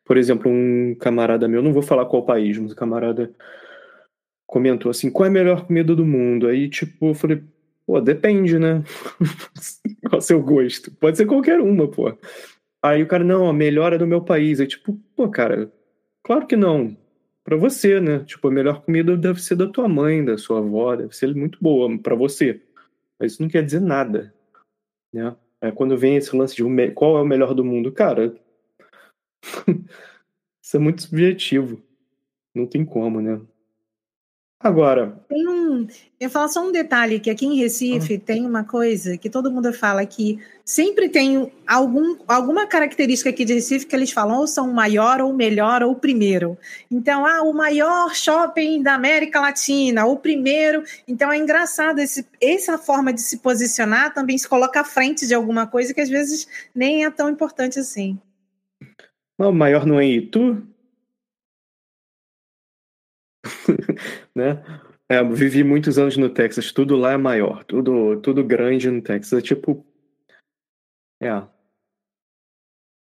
por 0.04 0.16
exemplo, 0.16 0.50
um 0.50 0.94
camarada 0.98 1.46
meu, 1.46 1.62
não 1.62 1.72
vou 1.72 1.82
falar 1.82 2.06
qual 2.06 2.24
país, 2.24 2.58
mas 2.58 2.72
um 2.72 2.74
camarada 2.74 3.32
comentou 4.46 4.90
assim, 4.90 5.10
qual 5.10 5.26
é 5.26 5.28
a 5.28 5.32
melhor 5.32 5.66
comida 5.66 5.94
do 5.94 6.04
mundo? 6.04 6.46
Aí, 6.46 6.68
tipo, 6.68 7.08
eu 7.08 7.14
falei, 7.14 7.42
Pô, 7.86 8.00
depende, 8.00 8.58
né? 8.58 8.82
Qual 10.10 10.20
seu 10.20 10.42
gosto? 10.42 10.90
Pode 10.92 11.16
ser 11.16 11.26
qualquer 11.26 11.60
uma, 11.60 11.88
pô. 11.88 12.16
Aí 12.82 13.02
o 13.02 13.06
cara, 13.06 13.22
não, 13.22 13.48
a 13.48 13.52
melhor 13.52 13.92
é 13.92 13.98
do 13.98 14.06
meu 14.06 14.22
país. 14.22 14.58
É 14.60 14.66
tipo, 14.66 14.94
pô, 15.14 15.28
cara, 15.30 15.72
claro 16.24 16.46
que 16.46 16.56
não. 16.56 16.96
Pra 17.44 17.56
você, 17.56 18.00
né? 18.00 18.24
Tipo, 18.24 18.48
a 18.48 18.50
melhor 18.50 18.82
comida 18.82 19.16
deve 19.16 19.40
ser 19.40 19.54
da 19.54 19.68
tua 19.68 19.88
mãe, 19.88 20.24
da 20.24 20.36
sua 20.36 20.58
avó, 20.58 20.96
deve 20.96 21.14
ser 21.14 21.32
muito 21.34 21.58
boa 21.62 21.96
para 21.98 22.16
você. 22.16 22.60
Mas 23.18 23.32
isso 23.32 23.42
não 23.42 23.48
quer 23.48 23.64
dizer 23.64 23.80
nada, 23.80 24.34
né? 25.12 25.36
É 25.60 25.70
quando 25.70 25.96
vem 25.96 26.16
esse 26.16 26.36
lance 26.36 26.56
de 26.56 26.90
qual 26.90 27.18
é 27.18 27.22
o 27.22 27.26
melhor 27.26 27.54
do 27.54 27.64
mundo, 27.64 27.92
cara, 27.92 28.34
isso 30.62 30.76
é 30.76 30.80
muito 30.80 31.02
subjetivo. 31.02 31.80
Não 32.54 32.66
tem 32.66 32.84
como, 32.84 33.20
né? 33.20 33.40
Agora. 34.58 35.20
Tem 35.28 35.46
um. 35.46 35.86
Eu 36.18 36.30
falo 36.30 36.48
só 36.48 36.66
um 36.66 36.72
detalhe: 36.72 37.20
que 37.20 37.28
aqui 37.28 37.44
em 37.44 37.58
Recife 37.58 38.14
ah. 38.14 38.20
tem 38.24 38.46
uma 38.46 38.64
coisa 38.64 39.18
que 39.18 39.28
todo 39.28 39.50
mundo 39.50 39.70
fala 39.72 40.06
que 40.06 40.38
sempre 40.64 41.10
tem 41.10 41.52
algum, 41.66 42.16
alguma 42.26 42.66
característica 42.66 43.28
aqui 43.28 43.44
de 43.44 43.52
Recife 43.52 43.86
que 43.86 43.94
eles 43.94 44.10
falam 44.10 44.38
ou 44.38 44.46
são 44.46 44.70
o 44.70 44.74
maior, 44.74 45.20
ou 45.20 45.30
o 45.30 45.36
melhor, 45.36 45.82
ou 45.82 45.92
o 45.92 45.96
primeiro. 45.96 46.56
Então, 46.90 47.26
ah, 47.26 47.42
o 47.42 47.52
maior 47.52 48.14
shopping 48.14 48.82
da 48.82 48.94
América 48.94 49.40
Latina, 49.40 50.06
o 50.06 50.16
primeiro. 50.16 50.82
Então 51.06 51.30
é 51.30 51.36
engraçado 51.36 51.98
esse, 51.98 52.26
essa 52.40 52.78
forma 52.78 53.12
de 53.12 53.20
se 53.20 53.38
posicionar 53.38 54.14
também 54.14 54.38
se 54.38 54.48
coloca 54.48 54.80
à 54.80 54.84
frente 54.84 55.26
de 55.26 55.34
alguma 55.34 55.66
coisa 55.66 55.92
que 55.92 56.00
às 56.00 56.08
vezes 56.08 56.48
nem 56.74 57.04
é 57.04 57.10
tão 57.10 57.28
importante 57.28 57.78
assim. 57.78 58.18
o 59.38 59.52
maior 59.52 59.84
não 59.84 60.00
é 60.00 60.06
Itu? 60.06 60.66
Né? 64.36 64.62
É, 65.08 65.22
vivi 65.22 65.64
muitos 65.64 65.98
anos 65.98 66.16
no 66.16 66.28
Texas, 66.28 66.72
tudo 66.72 66.96
lá 66.96 67.12
é 67.12 67.16
maior, 67.16 67.64
tudo, 67.64 68.20
tudo 68.20 68.44
grande 68.44 68.90
no 68.90 69.00
Texas. 69.00 69.38
É 69.38 69.42
tipo. 69.42 69.84
É. 71.20 71.42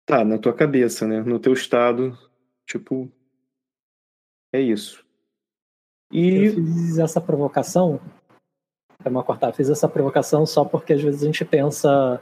Tá, 0.05 0.25
na 0.25 0.38
tua 0.38 0.53
cabeça, 0.53 1.07
né? 1.07 1.21
No 1.21 1.39
teu 1.39 1.53
estado, 1.53 2.17
tipo. 2.67 3.09
É 4.51 4.59
isso. 4.59 5.05
E. 6.12 6.45
Eu 6.45 6.53
fiz 6.55 6.97
essa 6.97 7.21
provocação. 7.21 8.01
Para 8.97 9.12
uma 9.12 9.23
cortar, 9.23 9.53
fiz 9.53 9.69
essa 9.69 9.88
provocação 9.88 10.45
só 10.45 10.65
porque 10.65 10.93
às 10.93 11.01
vezes 11.01 11.23
a 11.23 11.25
gente 11.25 11.45
pensa. 11.45 12.21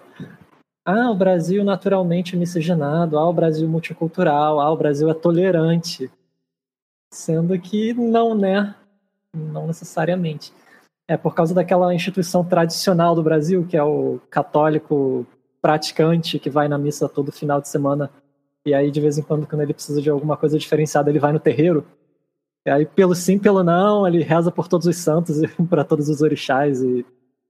Ah, 0.85 1.11
o 1.11 1.15
Brasil 1.15 1.63
naturalmente 1.63 2.35
miscigenado, 2.35 3.17
ah, 3.17 3.29
o 3.29 3.33
Brasil 3.33 3.67
multicultural, 3.69 4.59
ah, 4.59 4.71
o 4.71 4.77
Brasil 4.77 5.09
é 5.09 5.13
tolerante. 5.13 6.11
Sendo 7.13 7.59
que 7.59 7.93
não, 7.93 8.33
né? 8.35 8.75
Não 9.35 9.67
necessariamente. 9.67 10.53
É 11.07 11.17
por 11.17 11.33
causa 11.33 11.53
daquela 11.53 11.93
instituição 11.93 12.43
tradicional 12.43 13.15
do 13.15 13.23
Brasil, 13.23 13.65
que 13.67 13.75
é 13.75 13.83
o 13.83 14.19
católico 14.29 15.25
praticante 15.61 16.39
que 16.39 16.49
vai 16.49 16.67
na 16.67 16.77
missa 16.77 17.07
todo 17.07 17.31
final 17.31 17.61
de 17.61 17.69
semana 17.69 18.09
e 18.65 18.73
aí 18.73 18.91
de 18.91 18.99
vez 18.99 19.17
em 19.17 19.21
quando 19.21 19.47
quando 19.47 19.61
ele 19.61 19.73
precisa 19.73 20.01
de 20.01 20.09
alguma 20.09 20.35
coisa 20.35 20.57
diferenciada 20.57 21.09
ele 21.09 21.19
vai 21.19 21.31
no 21.31 21.39
terreiro. 21.39 21.85
E 22.65 22.69
aí 22.69 22.85
pelo 22.85 23.15
sim, 23.15 23.37
pelo 23.37 23.63
não, 23.63 24.07
ele 24.07 24.23
reza 24.23 24.51
por 24.51 24.67
todos 24.67 24.87
os 24.87 24.97
santos 24.97 25.41
e 25.41 25.47
para 25.69 25.83
todos 25.83 26.09
os 26.09 26.21
orixás 26.21 26.81
e 26.81 27.05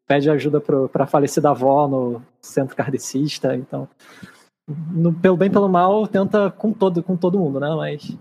pede 0.08 0.30
ajuda 0.30 0.60
para 0.60 1.04
a 1.04 1.08
falecida 1.08 1.50
avó 1.50 1.88
no 1.88 2.22
centro 2.41 2.76
kardecista, 2.76 3.56
então 3.56 3.88
no, 4.67 5.13
pelo 5.13 5.38
bem 5.38 5.50
pelo 5.50 5.70
mal 5.70 6.06
tenta 6.08 6.52
com 6.52 6.74
todo 6.74 7.02
com 7.02 7.15
todo 7.15 7.39
mundo, 7.39 7.60
né? 7.60 7.70
Mas 7.76 8.17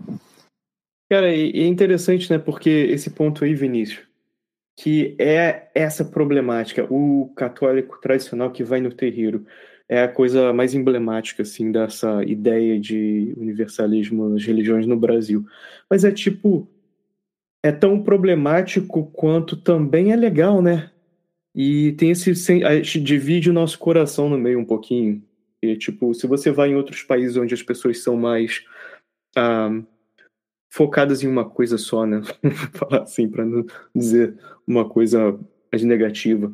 Cara, 1.11 1.35
e 1.35 1.59
é 1.59 1.67
interessante, 1.67 2.31
né? 2.31 2.39
Porque 2.39 2.69
esse 2.69 3.09
ponto 3.09 3.43
aí, 3.43 3.53
Vinícius, 3.53 3.99
que 4.77 5.13
é 5.19 5.69
essa 5.75 6.05
problemática. 6.05 6.87
O 6.89 7.33
católico 7.35 7.99
tradicional 7.99 8.49
que 8.49 8.63
vai 8.63 8.79
no 8.79 8.93
terreiro 8.93 9.45
é 9.89 10.03
a 10.03 10.07
coisa 10.07 10.53
mais 10.53 10.73
emblemática, 10.73 11.41
assim, 11.43 11.69
dessa 11.69 12.23
ideia 12.23 12.79
de 12.79 13.33
universalismo 13.35 14.29
nas 14.29 14.45
religiões 14.45 14.87
no 14.87 14.97
Brasil. 14.97 15.45
Mas 15.89 16.05
é 16.05 16.13
tipo. 16.13 16.65
É 17.61 17.73
tão 17.73 18.01
problemático 18.01 19.11
quanto 19.11 19.57
também 19.57 20.13
é 20.13 20.15
legal, 20.15 20.61
né? 20.61 20.91
E 21.53 21.91
tem 21.97 22.11
esse. 22.11 22.31
A 22.63 22.75
gente 22.75 23.01
divide 23.01 23.49
o 23.49 23.53
nosso 23.53 23.77
coração 23.77 24.29
no 24.29 24.37
meio 24.37 24.59
um 24.59 24.65
pouquinho. 24.65 25.21
E, 25.61 25.75
tipo, 25.75 26.13
se 26.13 26.25
você 26.25 26.51
vai 26.51 26.69
em 26.69 26.75
outros 26.75 27.03
países 27.03 27.35
onde 27.35 27.53
as 27.53 27.61
pessoas 27.61 28.01
são 28.01 28.15
mais. 28.15 28.63
Ah, 29.35 29.81
focadas 30.71 31.21
em 31.21 31.27
uma 31.27 31.47
coisa 31.47 31.77
só, 31.77 32.05
né? 32.05 32.21
Falar 32.73 33.03
assim, 33.03 33.27
para 33.29 33.45
não 33.45 33.65
dizer 33.93 34.37
uma 34.65 34.87
coisa 34.87 35.37
mais 35.71 35.83
negativa. 35.83 36.51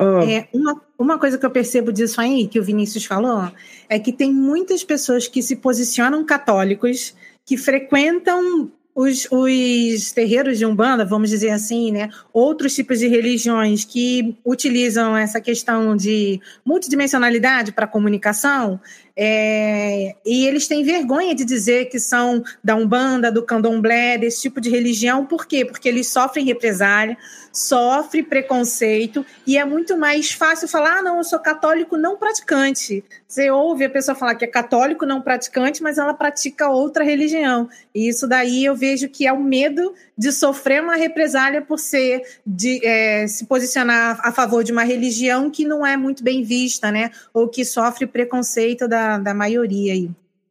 Ah. 0.00 0.24
É, 0.24 0.48
uma, 0.52 0.80
uma 0.98 1.18
coisa 1.18 1.38
que 1.38 1.46
eu 1.46 1.50
percebo 1.50 1.92
disso 1.92 2.20
aí, 2.20 2.48
que 2.48 2.58
o 2.58 2.62
Vinícius 2.62 3.04
falou, 3.04 3.50
é 3.88 3.98
que 3.98 4.12
tem 4.12 4.32
muitas 4.32 4.82
pessoas 4.84 5.28
que 5.28 5.42
se 5.42 5.56
posicionam 5.56 6.24
católicos, 6.24 7.16
que 7.46 7.56
frequentam 7.56 8.70
os, 8.94 9.28
os 9.30 10.10
terreiros 10.10 10.58
de 10.58 10.66
Umbanda, 10.66 11.04
vamos 11.04 11.30
dizer 11.30 11.50
assim, 11.50 11.92
né, 11.92 12.08
outros 12.32 12.74
tipos 12.74 12.98
de 12.98 13.06
religiões 13.06 13.84
que 13.84 14.36
utilizam 14.44 15.16
essa 15.16 15.40
questão 15.40 15.96
de 15.96 16.40
multidimensionalidade 16.64 17.72
para 17.72 17.86
comunicação, 17.86 18.80
é, 19.20 20.14
e 20.24 20.46
eles 20.46 20.68
têm 20.68 20.84
vergonha 20.84 21.34
de 21.34 21.44
dizer 21.44 21.86
que 21.86 21.98
são 21.98 22.40
da 22.62 22.76
Umbanda, 22.76 23.32
do 23.32 23.42
Candomblé, 23.42 24.16
desse 24.16 24.42
tipo 24.42 24.60
de 24.60 24.70
religião. 24.70 25.26
Por 25.26 25.44
quê? 25.44 25.64
Porque 25.64 25.88
eles 25.88 26.06
sofrem 26.06 26.44
represália, 26.44 27.16
sofrem 27.52 28.22
preconceito 28.22 29.26
e 29.44 29.58
é 29.58 29.64
muito 29.64 29.96
mais 29.96 30.30
fácil 30.30 30.68
falar: 30.68 30.98
ah, 30.98 31.02
não, 31.02 31.18
eu 31.18 31.24
sou 31.24 31.40
católico 31.40 31.96
não 31.96 32.16
praticante. 32.16 33.04
Você 33.26 33.50
ouve 33.50 33.86
a 33.86 33.90
pessoa 33.90 34.14
falar 34.14 34.36
que 34.36 34.44
é 34.44 34.48
católico 34.48 35.04
não 35.04 35.20
praticante, 35.20 35.82
mas 35.82 35.98
ela 35.98 36.14
pratica 36.14 36.70
outra 36.70 37.02
religião. 37.02 37.68
E 37.92 38.08
isso 38.08 38.24
daí 38.24 38.64
eu 38.64 38.76
vejo 38.76 38.87
que 39.08 39.26
é 39.26 39.32
o 39.32 39.42
medo 39.42 39.92
de 40.16 40.32
sofrer 40.32 40.82
uma 40.82 40.96
represália 40.96 41.60
por 41.60 41.78
ser 41.78 42.22
de 42.46 42.84
é, 42.84 43.26
se 43.26 43.46
posicionar 43.46 44.20
a 44.22 44.32
favor 44.32 44.64
de 44.64 44.72
uma 44.72 44.84
religião 44.84 45.50
que 45.50 45.64
não 45.64 45.86
é 45.86 45.96
muito 45.96 46.22
bem 46.22 46.42
vista, 46.42 46.90
né? 46.90 47.10
Ou 47.34 47.48
que 47.48 47.64
sofre 47.64 48.06
preconceito 48.06 48.88
da, 48.88 49.18
da 49.18 49.34
maioria 49.34 49.92
aí. 49.92 50.10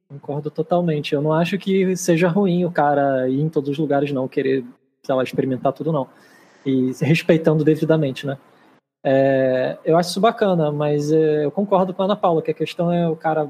Concordo 0.09 0.49
totalmente. 0.49 1.13
Eu 1.13 1.21
não 1.21 1.33
acho 1.33 1.57
que 1.57 1.95
seja 1.95 2.27
ruim 2.27 2.63
o 2.63 2.71
cara 2.71 3.27
ir 3.27 3.41
em 3.41 3.49
todos 3.49 3.71
os 3.71 3.77
lugares, 3.77 4.11
não, 4.11 4.27
querer, 4.27 4.63
sei 5.03 5.15
lá, 5.15 5.23
experimentar 5.23 5.73
tudo, 5.73 5.91
não. 5.91 6.07
E 6.65 6.91
respeitando 7.01 7.63
devidamente, 7.63 8.25
né? 8.25 8.37
É, 9.03 9.77
eu 9.85 9.97
acho 9.97 10.09
isso 10.09 10.19
bacana, 10.19 10.71
mas 10.71 11.11
é, 11.11 11.45
eu 11.45 11.51
concordo 11.51 11.93
com 11.93 12.01
a 12.01 12.05
Ana 12.05 12.15
Paula, 12.15 12.41
que 12.41 12.51
a 12.51 12.53
questão 12.53 12.91
é 12.91 13.07
o 13.07 13.15
cara 13.15 13.49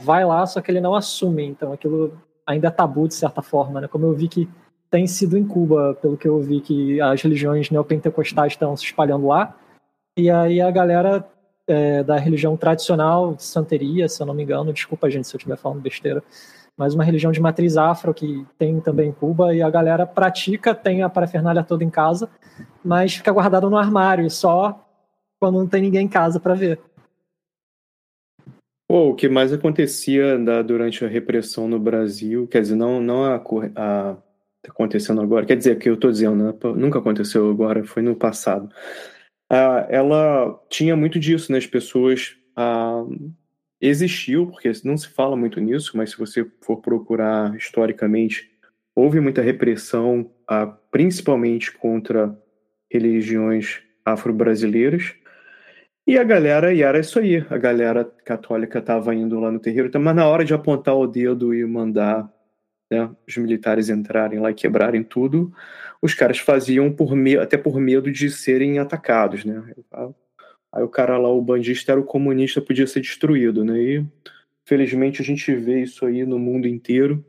vai 0.00 0.24
lá, 0.24 0.44
só 0.46 0.60
que 0.60 0.70
ele 0.70 0.80
não 0.80 0.94
assume, 0.94 1.44
então 1.44 1.72
aquilo 1.72 2.16
ainda 2.46 2.68
é 2.68 2.70
tabu 2.70 3.08
de 3.08 3.14
certa 3.14 3.42
forma, 3.42 3.80
né? 3.80 3.88
Como 3.88 4.06
eu 4.06 4.14
vi 4.14 4.28
que 4.28 4.48
tem 4.90 5.06
sido 5.06 5.38
em 5.38 5.46
Cuba, 5.46 5.96
pelo 6.02 6.16
que 6.16 6.28
eu 6.28 6.38
vi 6.40 6.60
que 6.60 7.00
as 7.00 7.22
religiões 7.22 7.70
neopentecostais 7.70 8.52
estão 8.52 8.76
se 8.76 8.84
espalhando 8.84 9.26
lá. 9.26 9.56
E 10.16 10.30
aí 10.30 10.60
a 10.60 10.70
galera 10.70 11.26
é, 11.66 12.02
da 12.02 12.18
religião 12.18 12.56
tradicional, 12.56 13.34
santeria, 13.38 14.08
se 14.08 14.22
eu 14.22 14.26
não 14.26 14.34
me 14.34 14.42
engano, 14.42 14.72
desculpa 14.72 15.10
gente 15.10 15.26
se 15.26 15.34
eu 15.34 15.38
estiver 15.38 15.56
falando 15.56 15.80
besteira, 15.80 16.22
mas 16.76 16.94
uma 16.94 17.04
religião 17.04 17.32
de 17.32 17.40
matriz 17.40 17.76
afro 17.76 18.12
que 18.12 18.46
tem 18.58 18.80
também 18.80 19.08
em 19.08 19.12
Cuba 19.12 19.54
e 19.54 19.62
a 19.62 19.70
galera 19.70 20.06
pratica, 20.06 20.74
tem 20.74 21.02
a 21.02 21.08
parafernália 21.08 21.62
toda 21.62 21.84
em 21.84 21.90
casa, 21.90 22.28
mas 22.84 23.14
fica 23.14 23.32
guardado 23.32 23.70
no 23.70 23.78
armário, 23.78 24.28
só 24.30 24.78
quando 25.40 25.58
não 25.58 25.66
tem 25.66 25.82
ninguém 25.82 26.04
em 26.04 26.08
casa 26.08 26.38
para 26.38 26.54
ver. 26.54 26.80
Pô, 28.92 29.08
o 29.08 29.14
que 29.14 29.26
mais 29.26 29.50
acontecia 29.54 30.38
da, 30.38 30.60
durante 30.60 31.02
a 31.02 31.08
repressão 31.08 31.66
no 31.66 31.78
Brasil, 31.78 32.46
quer 32.46 32.60
dizer, 32.60 32.74
não, 32.74 33.00
não 33.00 33.24
a, 33.24 33.42
a 33.74 34.16
Tá 34.62 34.70
acontecendo 34.70 35.22
agora, 35.22 35.46
quer 35.46 35.56
dizer, 35.56 35.78
que 35.78 35.88
eu 35.88 35.94
estou 35.94 36.10
dizendo, 36.10 36.36
né? 36.36 36.52
nunca 36.76 36.98
aconteceu 36.98 37.48
agora, 37.48 37.82
foi 37.84 38.02
no 38.02 38.14
passado. 38.14 38.68
Ah, 39.50 39.86
ela 39.88 40.62
tinha 40.68 40.94
muito 40.94 41.18
disso, 41.18 41.50
né? 41.50 41.56
As 41.56 41.66
pessoas. 41.66 42.36
Ah, 42.54 43.02
existiu, 43.80 44.48
porque 44.48 44.70
não 44.84 44.98
se 44.98 45.08
fala 45.08 45.36
muito 45.38 45.58
nisso, 45.58 45.96
mas 45.96 46.10
se 46.10 46.18
você 46.18 46.46
for 46.60 46.82
procurar 46.82 47.56
historicamente, 47.56 48.50
houve 48.94 49.20
muita 49.20 49.40
repressão, 49.40 50.30
ah, 50.46 50.66
principalmente 50.66 51.72
contra 51.72 52.38
religiões 52.92 53.80
afro-brasileiras. 54.04 55.14
E 56.06 56.18
a 56.18 56.24
galera, 56.24 56.74
e 56.74 56.82
era 56.82 56.98
isso 56.98 57.18
aí, 57.18 57.44
a 57.48 57.56
galera 57.56 58.04
católica 58.24 58.80
estava 58.80 59.14
indo 59.14 59.38
lá 59.38 59.52
no 59.52 59.60
terreiro, 59.60 59.90
mas 60.00 60.16
na 60.16 60.26
hora 60.26 60.44
de 60.44 60.52
apontar 60.52 60.96
o 60.96 61.06
dedo 61.06 61.54
e 61.54 61.64
mandar 61.64 62.28
né, 62.90 63.08
os 63.26 63.36
militares 63.36 63.88
entrarem 63.88 64.40
lá 64.40 64.50
e 64.50 64.54
quebrarem 64.54 65.02
tudo, 65.02 65.52
os 66.02 66.12
caras 66.12 66.38
faziam 66.38 66.92
por 66.92 67.14
me 67.14 67.38
até 67.38 67.56
por 67.56 67.78
medo 67.80 68.10
de 68.10 68.28
serem 68.28 68.78
atacados, 68.78 69.44
né? 69.44 69.62
Aí 70.72 70.82
o 70.82 70.88
cara 70.88 71.16
lá, 71.16 71.28
o 71.28 71.40
bandista 71.40 71.92
era 71.92 72.00
o 72.00 72.04
comunista, 72.04 72.60
podia 72.60 72.86
ser 72.86 73.00
destruído, 73.00 73.64
né? 73.64 73.78
E 73.78 74.06
felizmente 74.64 75.22
a 75.22 75.24
gente 75.24 75.54
vê 75.54 75.82
isso 75.82 76.04
aí 76.04 76.26
no 76.26 76.38
mundo 76.38 76.66
inteiro 76.66 77.24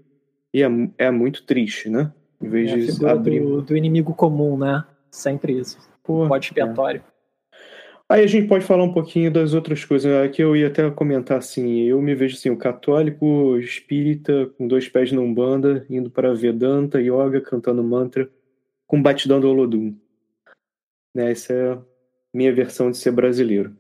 e 0.54 0.64
é, 0.64 0.68
é 0.98 1.12
muito 1.12 1.46
triste, 1.46 1.90
né? 1.90 2.12
Em 2.42 2.50
vez 2.50 2.72
é 2.72 2.76
de 2.76 3.06
abrir 3.06 3.40
do, 3.40 3.62
do, 3.62 3.78
inimigo 3.78 4.14
comum, 4.14 4.58
né? 4.58 4.84
Sempre 5.10 5.60
isso. 5.60 5.78
Pô, 6.04 6.28
Pode 6.28 6.48
expiatório. 6.48 7.04
É. 7.08 7.13
Aí 8.10 8.24
a 8.24 8.28
gente 8.28 8.48
pode 8.48 8.66
falar 8.66 8.84
um 8.84 8.94
pouquinho 8.94 9.32
das 9.32 9.54
outras 9.54 9.84
coisas. 9.86 10.12
Aqui 10.24 10.42
eu 10.42 10.56
ia 10.56 10.68
até 10.68 10.90
comentar 10.92 11.38
assim, 11.38 11.82
eu 11.82 12.02
me 12.02 12.14
vejo 12.14 12.36
assim, 12.36 12.50
o 12.50 12.58
católico 12.58 13.58
espírita 13.58 14.48
com 14.58 14.68
dois 14.68 14.88
pés 14.88 15.12
na 15.12 15.22
Umbanda, 15.22 15.86
indo 15.90 16.12
para 16.12 16.34
Vedanta, 16.34 17.02
Yoga, 17.02 17.42
cantando 17.42 17.84
mantra, 17.84 18.30
com 18.86 19.02
batidão 19.02 19.40
do 19.40 19.50
Olodum. 19.50 19.96
Né, 21.16 21.32
essa 21.32 21.54
é 21.54 21.72
a 21.74 21.82
minha 22.34 22.54
versão 22.54 22.92
de 22.92 22.98
ser 22.98 23.12
brasileiro. 23.12 23.76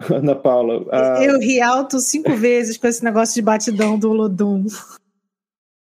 Ana 0.10 0.34
Paula. 0.34 0.84
A... 0.90 1.24
Eu 1.24 1.38
ri 1.38 1.60
alto 1.60 2.00
cinco 2.00 2.34
vezes 2.34 2.76
com 2.76 2.86
esse 2.86 3.04
negócio 3.04 3.34
de 3.34 3.42
batidão 3.42 3.98
do 3.98 4.10
Olodum. 4.10 4.66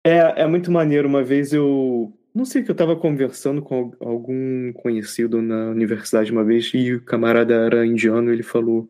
É, 0.05 0.41
é 0.41 0.47
muito 0.47 0.71
maneiro. 0.71 1.07
Uma 1.07 1.23
vez 1.23 1.53
eu 1.53 2.13
não 2.33 2.45
sei 2.45 2.63
que 2.63 2.71
eu 2.71 2.73
estava 2.73 2.95
conversando 2.95 3.61
com 3.61 3.93
algum 3.99 4.71
conhecido 4.73 5.41
na 5.41 5.69
universidade 5.71 6.31
uma 6.31 6.43
vez 6.43 6.71
e 6.73 6.93
o 6.93 7.01
camarada 7.03 7.53
era 7.53 7.85
indiano, 7.85 8.31
ele 8.31 8.43
falou: 8.43 8.89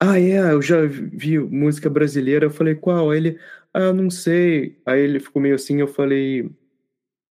"Ah, 0.00 0.18
é, 0.20 0.52
eu 0.52 0.62
já 0.62 0.84
vi 0.86 1.38
música 1.38 1.88
brasileira". 1.90 2.46
Eu 2.46 2.50
falei: 2.50 2.74
"Qual?". 2.74 3.10
Aí 3.10 3.18
ele: 3.18 3.40
"Ah, 3.72 3.92
não 3.92 4.10
sei". 4.10 4.80
Aí 4.86 5.00
ele 5.00 5.20
ficou 5.20 5.40
meio 5.42 5.54
assim, 5.54 5.80
eu 5.80 5.88
falei: 5.88 6.50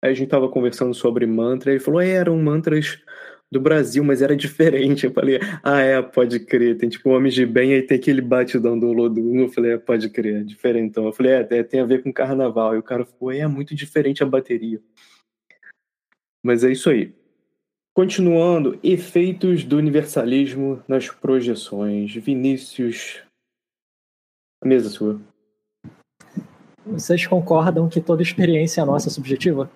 Aí 0.02 0.12
a 0.12 0.14
gente 0.14 0.30
tava 0.30 0.50
conversando 0.50 0.94
sobre 0.94 1.26
mantra, 1.26 1.72
ele 1.72 1.80
falou: 1.80 2.02
é, 2.02 2.10
"Eram 2.10 2.38
mantras 2.38 3.00
do 3.52 3.60
Brasil, 3.60 4.04
mas 4.04 4.22
era 4.22 4.36
diferente". 4.36 5.06
Eu 5.06 5.14
falei: 5.14 5.40
"Ah, 5.64 5.80
é, 5.82 6.02
pode 6.02 6.40
crer. 6.40 6.78
Tem 6.78 6.90
tipo 6.90 7.10
Homens 7.10 7.34
de 7.34 7.46
Bem, 7.46 7.74
aí 7.74 7.82
tem 7.82 7.98
aquele 7.98 8.22
batidão 8.22 8.78
do 8.78 8.92
Lodum". 8.92 9.40
Eu 9.40 9.50
falei: 9.50 9.74
é, 9.74 9.78
"Pode 9.78 10.10
crer, 10.10 10.42
é 10.42 10.44
diferentão". 10.44 11.06
Eu 11.06 11.14
falei: 11.14 11.34
"É, 11.34 11.48
é, 11.60 11.64
tem 11.64 11.80
a 11.80 11.86
ver 11.86 12.04
com 12.04 12.12
carnaval". 12.14 12.76
E 12.76 12.80
o 12.80 12.84
cara 12.84 13.06
falou: 13.06 13.32
"É, 13.32 13.40
é 13.40 13.48
muito 13.48 13.76
diferente 13.76 14.24
a 14.24 14.26
bateria". 14.26 14.82
Mas 16.44 16.64
é 16.64 16.72
isso 16.72 16.90
aí. 16.90 17.14
Continuando, 17.96 18.78
efeitos 18.84 19.64
do 19.64 19.78
universalismo 19.78 20.84
nas 20.86 21.10
projeções. 21.10 22.14
Vinícius, 22.14 23.24
a 24.62 24.68
mesa 24.68 24.90
sua. 24.90 25.22
Vocês 26.86 27.26
concordam 27.26 27.88
que 27.90 28.02
toda 28.02 28.22
experiência 28.22 28.82
é 28.82 28.86
nossa 28.86 29.10
subjetiva? 29.10 29.72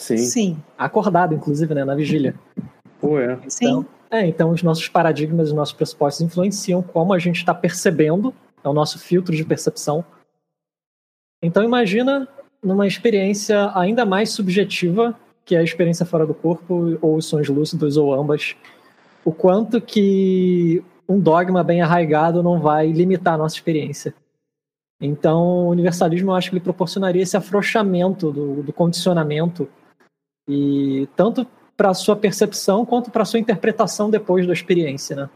Sim. 0.00 0.16
Sim. 0.16 0.56
Acordado, 0.78 1.34
inclusive, 1.34 1.74
né, 1.74 1.84
na 1.84 1.94
vigília. 1.94 2.34
Pô, 2.98 3.18
é. 3.18 3.34
Então, 3.34 3.50
Sim. 3.50 3.86
É, 4.10 4.26
então 4.26 4.50
os 4.50 4.62
nossos 4.62 4.88
paradigmas, 4.88 5.48
os 5.48 5.54
nossos 5.54 5.74
pressupostos 5.74 6.22
influenciam 6.22 6.82
como 6.82 7.12
a 7.12 7.18
gente 7.18 7.36
está 7.36 7.54
percebendo, 7.54 8.34
é 8.64 8.68
o 8.68 8.72
nosso 8.72 8.98
filtro 8.98 9.36
de 9.36 9.44
percepção. 9.44 10.04
Então 11.42 11.62
imagina 11.62 12.26
numa 12.62 12.86
experiência 12.86 13.70
ainda 13.74 14.04
mais 14.04 14.30
subjetiva, 14.30 15.14
que 15.44 15.54
é 15.54 15.58
a 15.58 15.62
experiência 15.62 16.04
fora 16.04 16.26
do 16.26 16.34
corpo, 16.34 16.98
ou 17.00 17.16
os 17.16 17.26
sonhos 17.26 17.48
lúcidos, 17.48 17.96
ou 17.96 18.12
ambas. 18.12 18.56
o 19.24 19.32
quanto 19.32 19.80
que 19.80 20.82
um 21.08 21.20
dogma 21.20 21.62
bem 21.62 21.82
arraigado 21.82 22.42
não 22.42 22.58
vai 22.58 22.90
limitar 22.90 23.34
a 23.34 23.38
nossa 23.38 23.54
experiência. 23.54 24.14
Então, 25.00 25.66
o 25.66 25.68
universalismo 25.70 26.30
eu 26.30 26.34
acho 26.34 26.50
que 26.50 26.56
ele 26.56 26.64
proporcionaria 26.64 27.22
esse 27.22 27.36
afrouxamento 27.36 28.30
do, 28.30 28.62
do 28.62 28.72
condicionamento, 28.72 29.68
e 30.48 31.08
tanto 31.16 31.46
para 31.76 31.94
sua 31.94 32.16
percepção 32.16 32.84
quanto 32.84 33.10
para 33.10 33.24
sua 33.24 33.40
interpretação 33.40 34.10
depois 34.10 34.46
da 34.46 34.52
experiência, 34.52 35.16
né? 35.16 35.30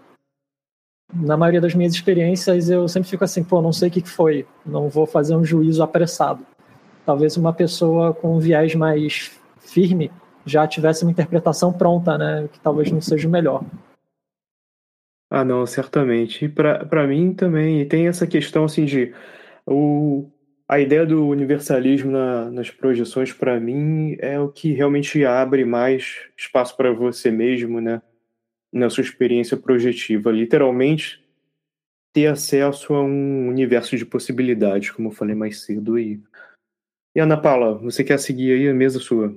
Na 1.14 1.37
maioria 1.37 1.61
das 1.61 1.75
minhas 1.75 1.93
experiências, 1.93 2.69
eu 2.69 2.88
sempre 2.88 3.09
fico 3.09 3.25
assim, 3.25 3.45
pô, 3.45 3.62
não 3.62 3.73
sei 3.73 3.88
o 3.88 3.93
que 3.93 4.03
foi, 4.03 4.47
não 4.64 4.88
vou 4.88 5.07
fazer 5.07 5.37
um 5.37 5.45
juízo 5.45 5.83
apressado. 5.83 6.45
Talvez 7.07 7.37
uma 7.37 7.53
pessoa 7.53 8.12
com 8.12 8.37
um 8.37 8.40
viés 8.40 8.75
mais 8.75 9.38
firme 9.59 10.11
já 10.45 10.67
tivesse 10.67 11.05
uma 11.05 11.12
interpretação 11.12 11.73
pronta, 11.73 12.19
né? 12.19 12.49
Que 12.53 12.61
talvez 12.61 12.90
não 12.90 13.01
seja 13.01 13.29
o 13.29 13.31
melhor. 13.31 13.64
Ah, 15.31 15.45
não, 15.45 15.67
certamente. 15.67 16.49
Para 16.49 17.07
mim 17.07 17.33
também, 17.33 17.81
e 17.81 17.87
tem 17.87 18.07
essa 18.07 18.27
questão 18.27 18.64
assim 18.64 18.85
de 18.85 19.14
o, 19.67 20.31
a 20.75 20.81
ideia 20.81 21.07
do 21.07 21.29
universalismo 21.29 22.11
na, 22.11 22.51
nas 22.51 22.69
projeções, 22.69 23.33
para 23.33 23.61
mim, 23.61 24.17
é 24.19 24.41
o 24.41 24.49
que 24.49 24.73
realmente 24.73 25.25
abre 25.25 25.65
mais 25.65 26.17
espaço 26.37 26.77
para 26.77 26.93
você 26.93 27.31
mesmo, 27.31 27.81
né? 27.81 28.03
Na 28.73 28.91
sua 28.91 29.03
experiência 29.03 29.57
projetiva. 29.57 30.33
Literalmente, 30.33 31.25
ter 32.13 32.27
acesso 32.27 32.93
a 32.93 33.03
um 33.03 33.49
universo 33.49 33.97
de 33.97 34.05
possibilidades, 34.05 34.91
como 34.91 35.09
eu 35.09 35.13
falei 35.13 35.37
mais 35.37 35.63
cedo 35.63 35.95
aí. 35.95 36.21
E 37.15 37.21
Ana 37.21 37.37
Paula, 37.37 37.75
você 37.75 38.03
quer 38.03 38.19
seguir 38.19 38.53
aí 38.53 38.69
a 38.69 38.75
mesa 38.75 38.99
sua? 38.99 39.33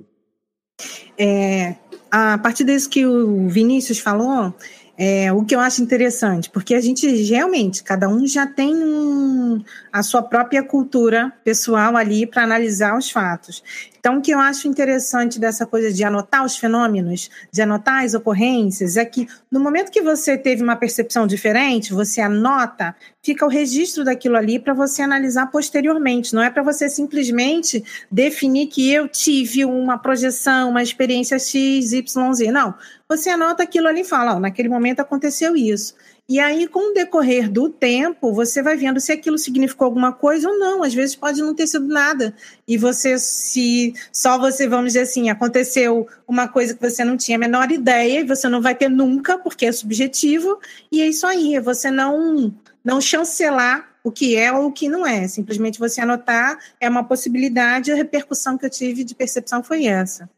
É, 1.16 1.76
a 2.10 2.36
partir 2.38 2.64
disso 2.64 2.90
que 2.90 3.06
o 3.06 3.48
Vinícius 3.48 4.00
falou, 4.00 4.52
é, 5.00 5.32
o 5.32 5.44
que 5.44 5.54
eu 5.54 5.60
acho 5.60 5.80
interessante, 5.80 6.50
porque 6.50 6.74
a 6.74 6.80
gente 6.80 7.06
realmente, 7.22 7.84
cada 7.84 8.08
um 8.08 8.26
já 8.26 8.48
tem 8.48 8.74
um, 8.74 9.62
a 9.92 10.02
sua 10.02 10.24
própria 10.24 10.60
cultura 10.60 11.32
pessoal 11.44 11.96
ali 11.96 12.26
para 12.26 12.42
analisar 12.42 12.98
os 12.98 13.08
fatos. 13.08 13.62
Então, 14.00 14.18
o 14.18 14.22
que 14.22 14.32
eu 14.32 14.40
acho 14.40 14.66
interessante 14.66 15.38
dessa 15.38 15.66
coisa 15.66 15.92
de 15.92 16.02
anotar 16.02 16.44
os 16.44 16.56
fenômenos, 16.56 17.30
de 17.52 17.62
anotar 17.62 18.04
as 18.04 18.14
ocorrências, 18.14 18.96
é 18.96 19.04
que 19.04 19.28
no 19.50 19.60
momento 19.60 19.92
que 19.92 20.02
você 20.02 20.36
teve 20.36 20.62
uma 20.62 20.76
percepção 20.76 21.26
diferente, 21.26 21.92
você 21.92 22.20
anota, 22.20 22.94
fica 23.22 23.44
o 23.44 23.48
registro 23.48 24.04
daquilo 24.04 24.36
ali 24.36 24.58
para 24.58 24.72
você 24.72 25.02
analisar 25.02 25.46
posteriormente. 25.48 26.34
Não 26.34 26.42
é 26.42 26.50
para 26.50 26.62
você 26.62 26.88
simplesmente 26.88 27.84
definir 28.10 28.66
que 28.68 28.92
eu 28.92 29.06
tive 29.08 29.64
uma 29.64 29.98
projeção, 29.98 30.70
uma 30.70 30.82
experiência 30.82 31.38
X, 31.38 31.92
Y, 31.92 32.34
Z. 32.34 32.50
Não. 32.50 32.74
Você 33.08 33.30
anota 33.30 33.62
aquilo 33.62 33.88
ali 33.88 34.02
e 34.02 34.04
fala, 34.04 34.36
oh, 34.36 34.40
naquele 34.40 34.68
momento 34.68 35.00
aconteceu 35.00 35.56
isso. 35.56 35.94
E 36.28 36.38
aí, 36.38 36.68
com 36.68 36.90
o 36.90 36.92
decorrer 36.92 37.50
do 37.50 37.70
tempo, 37.70 38.34
você 38.34 38.62
vai 38.62 38.76
vendo 38.76 39.00
se 39.00 39.10
aquilo 39.10 39.38
significou 39.38 39.86
alguma 39.86 40.12
coisa 40.12 40.46
ou 40.46 40.58
não. 40.58 40.82
Às 40.82 40.92
vezes 40.92 41.16
pode 41.16 41.40
não 41.40 41.54
ter 41.54 41.66
sido 41.66 41.86
nada. 41.86 42.34
E 42.66 42.76
você, 42.76 43.18
se 43.18 43.94
só 44.12 44.38
você, 44.38 44.68
vamos 44.68 44.88
dizer 44.92 45.00
assim, 45.00 45.30
aconteceu 45.30 46.06
uma 46.26 46.48
coisa 46.48 46.74
que 46.74 46.82
você 46.82 47.02
não 47.02 47.16
tinha 47.16 47.38
a 47.38 47.40
menor 47.40 47.72
ideia, 47.72 48.20
e 48.20 48.24
você 48.24 48.46
não 48.46 48.60
vai 48.60 48.74
ter 48.74 48.90
nunca, 48.90 49.38
porque 49.38 49.64
é 49.64 49.72
subjetivo, 49.72 50.60
e 50.92 51.00
é 51.00 51.08
isso 51.08 51.26
aí, 51.26 51.54
é 51.54 51.62
você 51.62 51.90
não, 51.90 52.54
não 52.84 53.00
chancelar 53.00 53.88
o 54.04 54.12
que 54.12 54.36
é 54.36 54.52
ou 54.52 54.66
o 54.66 54.72
que 54.72 54.86
não 54.86 55.06
é. 55.06 55.26
Simplesmente 55.26 55.78
você 55.78 56.02
anotar 56.02 56.58
é 56.78 56.90
uma 56.90 57.04
possibilidade, 57.04 57.90
a 57.90 57.96
repercussão 57.96 58.58
que 58.58 58.66
eu 58.66 58.70
tive 58.70 59.02
de 59.02 59.14
percepção 59.14 59.62
foi 59.62 59.86
essa. 59.86 60.28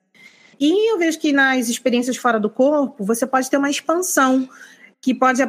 E 0.60 0.92
eu 0.92 0.98
vejo 0.98 1.18
que 1.18 1.32
nas 1.32 1.70
experiências 1.70 2.18
fora 2.18 2.38
do 2.38 2.50
corpo, 2.50 3.02
você 3.02 3.26
pode 3.26 3.48
ter 3.48 3.56
uma 3.56 3.70
expansão 3.70 4.46
que 5.00 5.14
pode, 5.14 5.42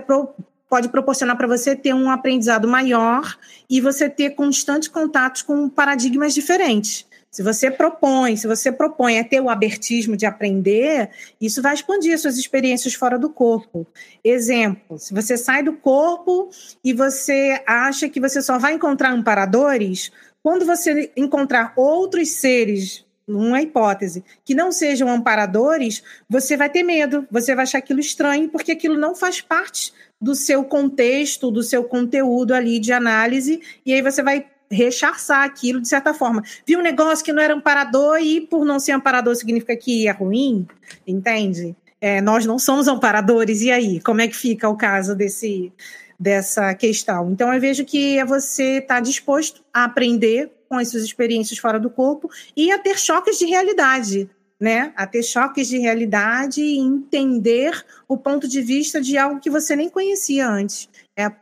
pode 0.69 0.87
proporcionar 0.87 1.35
para 1.35 1.47
você 1.47 1.75
ter 1.75 1.93
um 1.93 2.09
aprendizado 2.09 2.65
maior 2.65 3.37
e 3.69 3.81
você 3.81 4.09
ter 4.09 4.29
constantes 4.29 4.87
contatos 4.87 5.41
com 5.41 5.67
paradigmas 5.67 6.33
diferentes. 6.33 7.05
Se 7.29 7.43
você 7.43 7.69
propõe, 7.69 8.35
se 8.35 8.47
você 8.47 8.71
propõe 8.71 9.19
a 9.19 9.23
ter 9.23 9.41
o 9.41 9.49
abertismo 9.49 10.15
de 10.15 10.25
aprender, 10.25 11.09
isso 11.39 11.61
vai 11.61 11.73
expandir 11.73 12.17
suas 12.17 12.37
experiências 12.37 12.93
fora 12.93 13.17
do 13.17 13.29
corpo. 13.29 13.85
Exemplo, 14.23 14.97
se 14.97 15.13
você 15.13 15.37
sai 15.37 15.63
do 15.63 15.73
corpo 15.73 16.49
e 16.83 16.93
você 16.93 17.61
acha 17.65 18.07
que 18.09 18.19
você 18.19 18.41
só 18.41 18.57
vai 18.57 18.73
encontrar 18.73 19.11
amparadores, 19.11 20.11
quando 20.43 20.65
você 20.65 21.11
encontrar 21.15 21.73
outros 21.75 22.29
seres 22.31 23.05
uma 23.37 23.61
hipótese, 23.61 24.23
que 24.43 24.55
não 24.55 24.71
sejam 24.71 25.09
amparadores, 25.09 26.03
você 26.29 26.57
vai 26.57 26.69
ter 26.69 26.83
medo, 26.83 27.27
você 27.31 27.55
vai 27.55 27.63
achar 27.63 27.77
aquilo 27.77 27.99
estranho, 27.99 28.49
porque 28.49 28.71
aquilo 28.71 28.97
não 28.97 29.15
faz 29.15 29.41
parte 29.41 29.93
do 30.19 30.35
seu 30.35 30.63
contexto, 30.63 31.49
do 31.49 31.63
seu 31.63 31.83
conteúdo 31.83 32.53
ali 32.53 32.79
de 32.79 32.93
análise, 32.93 33.61
e 33.85 33.93
aí 33.93 34.01
você 34.01 34.21
vai 34.21 34.45
rechaçar 34.69 35.43
aquilo 35.43 35.81
de 35.81 35.87
certa 35.87 36.13
forma. 36.13 36.43
Viu 36.65 36.79
um 36.79 36.83
negócio 36.83 37.25
que 37.25 37.33
não 37.33 37.41
era 37.43 37.53
amparador 37.53 38.19
e 38.19 38.41
por 38.41 38.63
não 38.63 38.79
ser 38.79 38.93
amparador 38.93 39.35
significa 39.35 39.75
que 39.75 40.07
é 40.07 40.11
ruim, 40.11 40.65
entende? 41.05 41.75
É, 41.99 42.21
nós 42.21 42.45
não 42.45 42.57
somos 42.57 42.87
amparadores, 42.87 43.61
e 43.61 43.71
aí? 43.71 43.99
Como 43.99 44.21
é 44.21 44.27
que 44.27 44.35
fica 44.35 44.67
o 44.67 44.75
caso 44.75 45.15
desse, 45.15 45.71
dessa 46.19 46.73
questão? 46.73 47.29
Então, 47.31 47.53
eu 47.53 47.59
vejo 47.59 47.85
que 47.85 48.17
é 48.17 48.25
você 48.25 48.77
estar 48.77 48.95
tá 48.95 48.99
disposto 49.01 49.63
a 49.71 49.83
aprender 49.83 50.51
com 50.71 50.77
as 50.77 50.87
suas 50.87 51.03
experiências 51.03 51.59
fora 51.59 51.77
do 51.77 51.89
corpo 51.89 52.29
e 52.55 52.71
a 52.71 52.79
ter 52.79 52.97
choques 52.97 53.37
de 53.37 53.45
realidade, 53.45 54.29
né? 54.57 54.93
A 54.95 55.05
ter 55.05 55.21
choques 55.21 55.67
de 55.67 55.77
realidade 55.77 56.61
e 56.61 56.77
entender 56.77 57.83
o 58.07 58.17
ponto 58.17 58.47
de 58.47 58.61
vista 58.61 59.01
de 59.01 59.17
algo 59.17 59.41
que 59.41 59.49
você 59.49 59.75
nem 59.75 59.89
conhecia 59.89 60.47
antes. 60.47 60.87
É 61.13 61.25
a 61.25 61.35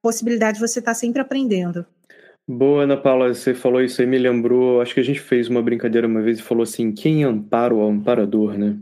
possibilidade 0.00 0.60
de 0.60 0.68
você 0.68 0.78
estar 0.78 0.94
sempre 0.94 1.20
aprendendo. 1.20 1.84
Boa, 2.46 2.84
Ana 2.84 2.96
Paula, 2.96 3.34
você 3.34 3.52
falou 3.52 3.82
isso 3.82 4.00
aí, 4.00 4.06
me 4.06 4.16
lembrou. 4.16 4.80
Acho 4.80 4.94
que 4.94 5.00
a 5.00 5.04
gente 5.04 5.18
fez 5.18 5.48
uma 5.48 5.60
brincadeira 5.60 6.06
uma 6.06 6.22
vez 6.22 6.38
e 6.38 6.42
falou 6.42 6.62
assim: 6.62 6.92
quem 6.92 7.24
ampara 7.24 7.74
o 7.74 7.82
amparador, 7.84 8.56
né? 8.56 8.78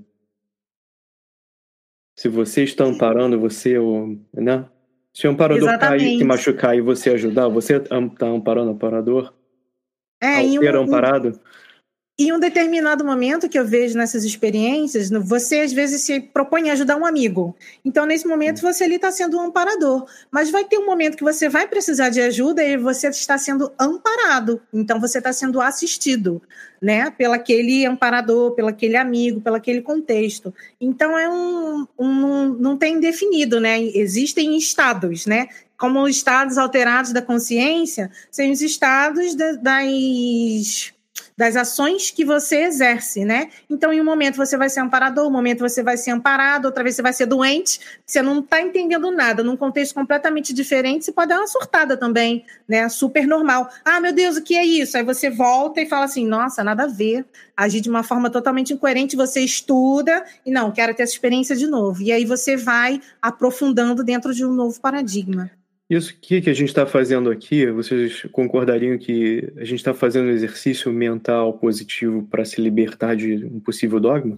Se 2.19 2.29
você 2.29 2.65
está 2.65 2.85
amparando, 2.85 3.41
você, 3.41 3.77
né? 4.35 4.67
Se 5.11 5.27
o 5.27 5.31
amparador 5.31 5.71
Exatamente. 5.71 6.05
cair, 6.05 6.19
se 6.19 6.25
machucar 6.25 6.77
e 6.77 6.83
você 6.83 7.09
ajudar, 7.09 7.49
você 7.49 7.77
está 7.77 7.97
amparando 8.27 8.71
o 8.71 8.75
amparador? 8.75 9.33
É, 10.27 10.43
em 10.43 10.59
um, 10.59 10.83
amparado? 10.83 11.39
Em 12.19 12.33
um 12.33 12.41
determinado 12.41 13.05
momento 13.05 13.47
que 13.47 13.59
eu 13.59 13.67
vejo 13.67 13.99
nessas 13.99 14.25
experiências, 14.25 15.11
você 15.11 15.61
às 15.61 15.71
vezes 15.71 16.01
se 16.01 16.19
propõe 16.19 16.71
a 16.71 16.73
ajudar 16.73 16.97
um 16.97 17.05
amigo. 17.05 17.55
Então, 17.85 18.07
nesse 18.07 18.27
momento, 18.27 18.62
você 18.62 18.85
ali 18.85 18.95
está 18.95 19.11
sendo 19.11 19.37
um 19.37 19.43
amparador. 19.43 20.07
Mas 20.31 20.51
vai 20.51 20.65
ter 20.65 20.79
um 20.79 20.87
momento 20.87 21.15
que 21.15 21.23
você 21.23 21.47
vai 21.47 21.69
precisar 21.69 22.09
de 22.09 22.23
ajuda 22.23 22.65
e 22.65 22.79
você 22.79 23.09
está 23.09 23.37
sendo 23.37 23.71
amparado. 23.79 24.62
Então, 24.73 24.99
você 24.99 25.19
está 25.19 25.31
sendo 25.31 25.61
assistido, 25.61 26.41
né? 26.81 27.11
Pelo 27.11 27.35
aquele 27.35 27.85
amparador, 27.85 28.53
pelo 28.53 28.69
aquele 28.69 28.97
amigo, 28.97 29.43
pelo 29.43 29.57
aquele 29.57 29.83
contexto. 29.83 30.55
Então, 30.81 31.19
é 31.19 31.29
um, 31.29 31.87
um 31.99 32.49
não 32.55 32.79
tem 32.79 32.99
definido, 32.99 33.61
né? 33.61 33.79
Existem 33.79 34.57
estados, 34.57 35.27
né? 35.27 35.49
Como 35.79 36.09
estados 36.09 36.59
alterados 36.59 37.12
da 37.12 37.23
consciência, 37.23 38.11
são 38.31 38.51
os 38.51 38.62
estados 38.62 39.35
das 39.35 40.93
das 41.37 41.55
ações 41.55 42.11
que 42.11 42.25
você 42.25 42.62
exerce, 42.62 43.25
né? 43.25 43.51
Então, 43.69 43.93
em 43.93 44.01
um 44.01 44.05
momento 44.05 44.37
você 44.37 44.57
vai 44.57 44.71
ser 44.71 44.81
amparador, 44.81 45.27
um 45.27 45.31
momento 45.31 45.61
você 45.61 45.83
vai 45.83 45.97
ser 45.97 46.11
amparado, 46.11 46.65
outra 46.65 46.83
vez 46.83 46.97
você 46.97 47.03
vai 47.03 47.12
ser 47.12 47.27
doente, 47.27 47.79
você 48.07 48.23
não 48.23 48.41
está 48.41 48.62
entendendo 48.62 49.11
nada, 49.11 49.43
num 49.43 49.57
contexto 49.57 49.95
completamente 49.95 50.55
diferente, 50.55 51.05
você 51.05 51.12
pode 51.12 51.29
dar 51.29 51.39
uma 51.39 51.47
surtada 51.47 51.97
também, 51.97 52.45
né? 52.67 52.89
Super 52.89 53.27
normal. 53.27 53.69
Ah, 53.85 54.01
meu 54.01 54.12
Deus, 54.12 54.37
o 54.37 54.43
que 54.43 54.57
é 54.57 54.65
isso? 54.65 54.97
Aí 54.97 55.03
você 55.03 55.29
volta 55.29 55.81
e 55.81 55.87
fala 55.87 56.07
assim, 56.07 56.27
nossa, 56.27 56.65
nada 56.65 56.85
a 56.85 56.89
ver, 56.89 57.25
agir 57.55 57.83
de 57.83 57.91
uma 57.91 58.03
forma 58.03 58.31
totalmente 58.31 58.73
incoerente, 58.73 59.15
você 59.15 59.41
estuda 59.41 60.25
e 60.45 60.51
não, 60.51 60.73
quero 60.73 60.95
ter 60.95 61.03
essa 61.03 61.13
experiência 61.13 61.55
de 61.55 61.67
novo. 61.67 62.03
E 62.03 62.13
aí 62.13 62.25
você 62.25 62.57
vai 62.57 63.00
aprofundando 63.21 64.03
dentro 64.03 64.33
de 64.33 64.44
um 64.44 64.53
novo 64.53 64.81
paradigma. 64.81 65.50
Isso 65.89 66.19
que, 66.21 66.41
que 66.41 66.51
a 66.51 66.55
gente 66.55 66.69
está 66.69 66.85
fazendo 66.85 67.31
aqui, 67.31 67.71
vocês 67.71 68.23
concordariam 68.33 68.99
que 68.99 69.53
a 69.57 69.65
gente 69.65 69.79
está 69.79 69.95
fazendo 69.95 70.27
um 70.27 70.33
exercício 70.33 70.93
mental 70.93 71.57
positivo 71.59 72.27
para 72.27 72.45
se 72.45 72.61
libertar 72.61 73.15
de 73.15 73.45
um 73.47 73.61
possível 73.61 74.01
dogma? 74.01 74.37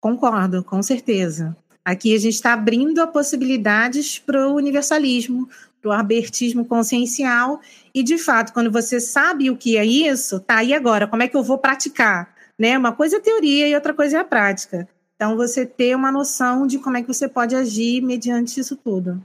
Concordo, 0.00 0.64
com 0.64 0.82
certeza. 0.82 1.56
Aqui 1.84 2.14
a 2.14 2.18
gente 2.18 2.34
está 2.34 2.52
abrindo 2.52 2.98
a 3.00 3.06
possibilidades 3.06 4.18
para 4.18 4.48
o 4.48 4.56
universalismo, 4.56 5.48
para 5.80 5.90
o 5.90 5.92
abertismo 5.92 6.64
consciencial, 6.64 7.60
e 7.94 8.02
de 8.02 8.18
fato, 8.18 8.52
quando 8.52 8.72
você 8.72 9.00
sabe 9.00 9.50
o 9.50 9.56
que 9.56 9.76
é 9.76 9.84
isso, 9.84 10.40
tá 10.40 10.56
aí 10.56 10.74
agora, 10.74 11.06
como 11.06 11.22
é 11.22 11.28
que 11.28 11.36
eu 11.36 11.44
vou 11.44 11.58
praticar? 11.58 12.34
Né? 12.58 12.76
Uma 12.76 12.92
coisa 12.92 13.18
é 13.18 13.20
teoria 13.20 13.68
e 13.68 13.74
outra 13.74 13.94
coisa 13.94 14.18
é 14.18 14.20
a 14.20 14.24
prática. 14.24 14.88
Então, 15.18 15.36
você 15.36 15.66
ter 15.66 15.96
uma 15.96 16.12
noção 16.12 16.64
de 16.64 16.78
como 16.78 16.96
é 16.96 17.02
que 17.02 17.08
você 17.08 17.28
pode 17.28 17.56
agir 17.56 18.00
mediante 18.00 18.60
isso 18.60 18.76
tudo. 18.76 19.20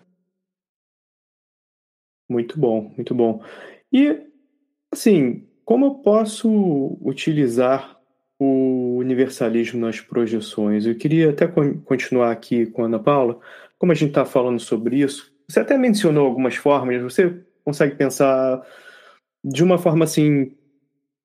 Muito 2.28 2.60
bom, 2.60 2.92
muito 2.96 3.14
bom. 3.14 3.44
E, 3.92 4.20
assim, 4.92 5.48
como 5.64 5.86
eu 5.86 5.96
posso 5.96 6.98
utilizar 7.00 7.94
o 8.44 8.98
universalismo 8.98 9.80
nas 9.80 10.02
projeções. 10.02 10.86
Eu 10.86 10.96
queria 10.96 11.30
até 11.30 11.48
continuar 11.48 12.32
aqui 12.32 12.66
com 12.66 12.84
a 12.84 12.86
Ana 12.86 13.00
Paula. 13.00 13.40
Como 13.78 13.92
a 13.92 13.96
gente 13.96 14.10
está 14.10 14.26
falando 14.26 14.60
sobre 14.60 15.00
isso, 15.00 15.32
você 15.48 15.60
até 15.60 15.78
mencionou 15.78 16.26
algumas 16.26 16.56
formas, 16.56 17.02
você 17.02 17.42
consegue 17.64 17.96
pensar 17.96 18.62
de 19.44 19.64
uma 19.64 19.78
forma 19.78 20.06
assim, 20.06 20.56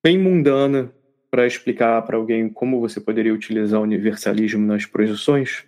bem 0.05 0.19
mundana, 0.19 0.93
para 1.31 1.47
explicar 1.47 2.03
para 2.03 2.17
alguém 2.17 2.49
como 2.49 2.81
você 2.81 3.01
poderia 3.01 3.35
utilizar 3.35 3.81
o 3.81 3.85
universalismo 3.85 4.67
nas 4.67 4.87
projeções? 4.87 5.65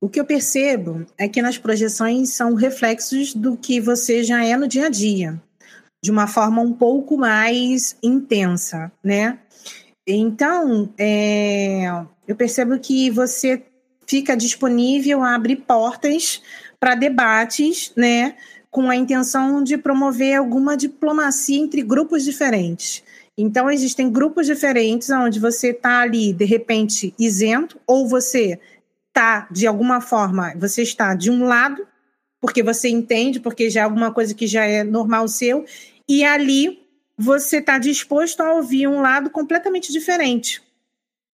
O 0.00 0.08
que 0.08 0.18
eu 0.18 0.24
percebo 0.24 1.06
é 1.16 1.28
que 1.28 1.40
nas 1.40 1.58
projeções 1.58 2.30
são 2.30 2.54
reflexos 2.54 3.34
do 3.34 3.56
que 3.56 3.80
você 3.80 4.24
já 4.24 4.44
é 4.44 4.56
no 4.56 4.66
dia 4.66 4.86
a 4.86 4.88
dia, 4.88 5.40
de 6.02 6.10
uma 6.10 6.26
forma 6.26 6.60
um 6.60 6.72
pouco 6.72 7.16
mais 7.16 7.96
intensa, 8.02 8.90
né? 9.02 9.38
Então, 10.04 10.92
é, 10.98 11.84
eu 12.26 12.34
percebo 12.34 12.78
que 12.80 13.10
você 13.10 13.62
fica 14.04 14.36
disponível 14.36 15.22
a 15.22 15.36
abrir 15.36 15.56
portas 15.56 16.42
para 16.80 16.96
debates, 16.96 17.92
né? 17.96 18.34
Com 18.70 18.90
a 18.90 18.96
intenção 18.96 19.62
de 19.62 19.78
promover 19.78 20.36
alguma 20.36 20.76
diplomacia 20.76 21.60
entre 21.60 21.82
grupos 21.82 22.24
diferentes. 22.24 23.04
Então, 23.36 23.70
existem 23.70 24.10
grupos 24.10 24.46
diferentes 24.46 25.08
onde 25.10 25.40
você 25.40 25.70
está 25.70 26.00
ali, 26.00 26.32
de 26.32 26.44
repente, 26.44 27.14
isento, 27.18 27.80
ou 27.86 28.06
você 28.06 28.60
está, 29.08 29.48
de 29.50 29.66
alguma 29.66 30.00
forma, 30.00 30.54
você 30.56 30.82
está 30.82 31.14
de 31.14 31.30
um 31.30 31.44
lado, 31.44 31.86
porque 32.40 32.62
você 32.62 32.88
entende, 32.88 33.40
porque 33.40 33.70
já 33.70 33.82
é 33.82 33.84
alguma 33.84 34.12
coisa 34.12 34.34
que 34.34 34.46
já 34.46 34.64
é 34.64 34.84
normal 34.84 35.28
seu, 35.28 35.64
e 36.08 36.24
ali 36.24 36.82
você 37.16 37.58
está 37.58 37.78
disposto 37.78 38.40
a 38.40 38.54
ouvir 38.54 38.86
um 38.86 39.00
lado 39.00 39.30
completamente 39.30 39.92
diferente. 39.92 40.62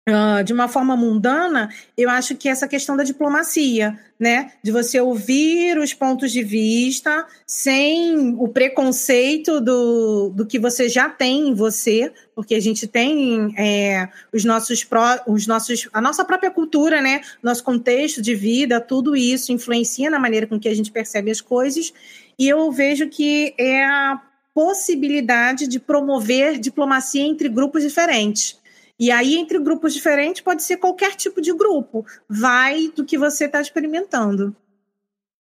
Uh, 0.07 0.43
de 0.43 0.53
uma 0.53 0.67
forma 0.67 0.95
mundana, 0.95 1.67
eu 1.97 2.11
acho 2.11 2.35
que 2.35 2.47
essa 2.47 2.67
questão 2.67 2.95
da 2.95 3.03
diplomacia, 3.03 3.99
né? 4.19 4.51
De 4.61 4.71
você 4.71 5.01
ouvir 5.01 5.79
os 5.79 5.95
pontos 5.95 6.31
de 6.31 6.43
vista 6.43 7.25
sem 7.47 8.35
o 8.37 8.47
preconceito 8.47 9.59
do, 9.59 10.29
do 10.29 10.45
que 10.45 10.59
você 10.59 10.87
já 10.87 11.09
tem 11.09 11.49
em 11.49 11.55
você, 11.55 12.13
porque 12.35 12.53
a 12.53 12.59
gente 12.59 12.85
tem 12.85 13.51
é, 13.57 14.07
os 14.31 14.45
nossos 14.45 14.83
pró, 14.83 15.19
os 15.25 15.47
nossos, 15.47 15.89
a 15.91 15.99
nossa 15.99 16.23
própria 16.23 16.51
cultura, 16.51 17.01
né? 17.01 17.21
Nosso 17.41 17.63
contexto 17.63 18.21
de 18.21 18.35
vida, 18.35 18.79
tudo 18.79 19.15
isso 19.15 19.51
influencia 19.51 20.07
na 20.11 20.19
maneira 20.19 20.45
com 20.45 20.59
que 20.59 20.69
a 20.69 20.75
gente 20.75 20.91
percebe 20.91 21.31
as 21.31 21.41
coisas. 21.41 21.91
E 22.37 22.47
eu 22.47 22.71
vejo 22.71 23.09
que 23.09 23.55
é 23.57 23.83
a 23.83 24.21
possibilidade 24.53 25.67
de 25.67 25.79
promover 25.79 26.59
diplomacia 26.59 27.23
entre 27.23 27.49
grupos 27.49 27.81
diferentes. 27.81 28.63
E 28.99 29.11
aí, 29.11 29.35
entre 29.35 29.59
grupos 29.59 29.93
diferentes, 29.93 30.41
pode 30.41 30.63
ser 30.63 30.77
qualquer 30.77 31.15
tipo 31.15 31.41
de 31.41 31.53
grupo. 31.53 32.05
Vai 32.29 32.87
do 32.95 33.05
que 33.05 33.17
você 33.17 33.45
está 33.45 33.59
experimentando. 33.59 34.55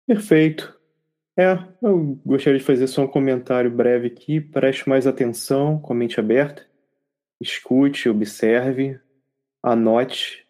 Perfeito. 0.07 0.75
É, 1.37 1.59
eu 1.81 2.19
gostaria 2.25 2.59
de 2.59 2.65
fazer 2.65 2.87
só 2.87 3.03
um 3.03 3.09
comentário 3.09 3.71
breve 3.71 4.07
aqui. 4.07 4.41
Preste 4.41 4.89
mais 4.89 5.07
atenção, 5.07 5.79
com 5.79 5.93
a 5.93 5.97
mente 5.97 6.19
aberta. 6.19 6.67
Escute, 7.41 8.09
observe, 8.09 8.99
anote 9.63 10.47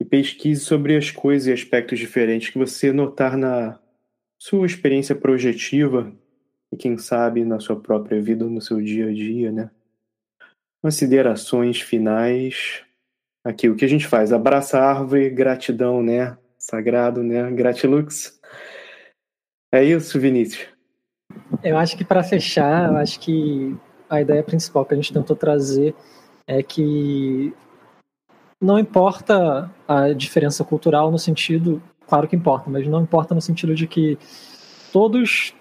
e 0.00 0.04
pesquise 0.04 0.60
sobre 0.60 0.96
as 0.96 1.10
coisas 1.10 1.48
e 1.48 1.52
aspectos 1.52 1.98
diferentes 1.98 2.50
que 2.50 2.58
você 2.58 2.92
notar 2.92 3.36
na 3.36 3.80
sua 4.38 4.66
experiência 4.66 5.14
projetiva 5.14 6.12
e, 6.72 6.76
quem 6.76 6.98
sabe, 6.98 7.44
na 7.44 7.58
sua 7.58 7.80
própria 7.80 8.20
vida 8.20 8.44
no 8.44 8.60
seu 8.60 8.80
dia 8.80 9.08
a 9.08 9.12
dia, 9.12 9.50
né? 9.50 9.70
Considerações 10.86 11.80
finais. 11.80 12.80
Aqui, 13.44 13.68
o 13.68 13.74
que 13.74 13.84
a 13.84 13.88
gente 13.88 14.06
faz? 14.06 14.32
Abraça 14.32 14.78
a 14.78 14.88
árvore, 14.88 15.28
gratidão, 15.30 16.00
né? 16.00 16.38
Sagrado, 16.56 17.24
né? 17.24 17.50
Gratilux. 17.50 18.38
É 19.74 19.82
isso, 19.82 20.20
Vinícius? 20.20 20.68
Eu 21.60 21.76
acho 21.76 21.96
que 21.96 22.04
para 22.04 22.22
fechar, 22.22 22.88
eu 22.88 22.98
acho 22.98 23.18
que 23.18 23.76
a 24.08 24.20
ideia 24.20 24.44
principal 24.44 24.86
que 24.86 24.94
a 24.94 24.96
gente 24.96 25.12
tentou 25.12 25.34
trazer 25.34 25.92
é 26.46 26.62
que 26.62 27.52
não 28.62 28.78
importa 28.78 29.68
a 29.88 30.12
diferença 30.12 30.62
cultural 30.62 31.10
no 31.10 31.18
sentido, 31.18 31.82
claro 32.06 32.28
que 32.28 32.36
importa, 32.36 32.70
mas 32.70 32.86
não 32.86 33.02
importa 33.02 33.34
no 33.34 33.40
sentido 33.40 33.74
de 33.74 33.88
que 33.88 34.16
todos 34.92 35.52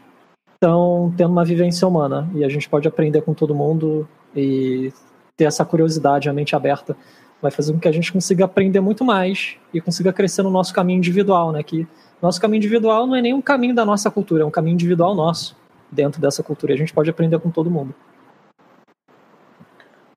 estão 0.53 1.11
tendo 1.17 1.31
uma 1.31 1.43
vivência 1.43 1.87
humana 1.87 2.29
e 2.35 2.43
a 2.43 2.47
gente 2.47 2.69
pode 2.69 2.87
aprender 2.87 3.23
com 3.23 3.33
todo 3.33 3.55
mundo 3.55 4.07
e 4.35 4.93
ter 5.35 5.45
essa 5.45 5.65
curiosidade, 5.65 6.29
a 6.29 6.33
mente 6.33 6.55
aberta, 6.55 6.95
vai 7.41 7.51
fazer 7.51 7.73
com 7.73 7.79
que 7.79 7.87
a 7.87 7.91
gente 7.91 8.11
consiga 8.11 8.45
aprender 8.45 8.79
muito 8.79 9.03
mais 9.03 9.55
e 9.73 9.81
consiga 9.81 10.11
crescer 10.13 10.43
no 10.43 10.49
nosso 10.49 10.73
caminho 10.73 10.97
individual, 10.97 11.51
né? 11.51 11.61
Que 11.61 11.87
nosso 12.21 12.39
caminho 12.39 12.57
individual 12.57 13.05
não 13.05 13.15
é 13.15 13.21
nem 13.21 13.33
um 13.33 13.41
caminho 13.41 13.75
da 13.75 13.85
nossa 13.85 14.09
cultura, 14.09 14.43
é 14.43 14.45
um 14.45 14.51
caminho 14.51 14.73
individual 14.73 15.13
nosso 15.13 15.55
dentro 15.91 16.19
dessa 16.19 16.41
cultura. 16.41 16.71
E 16.71 16.75
a 16.75 16.77
gente 16.77 16.93
pode 16.93 17.09
aprender 17.09 17.39
com 17.39 17.51
todo 17.51 17.69
mundo. 17.69 17.93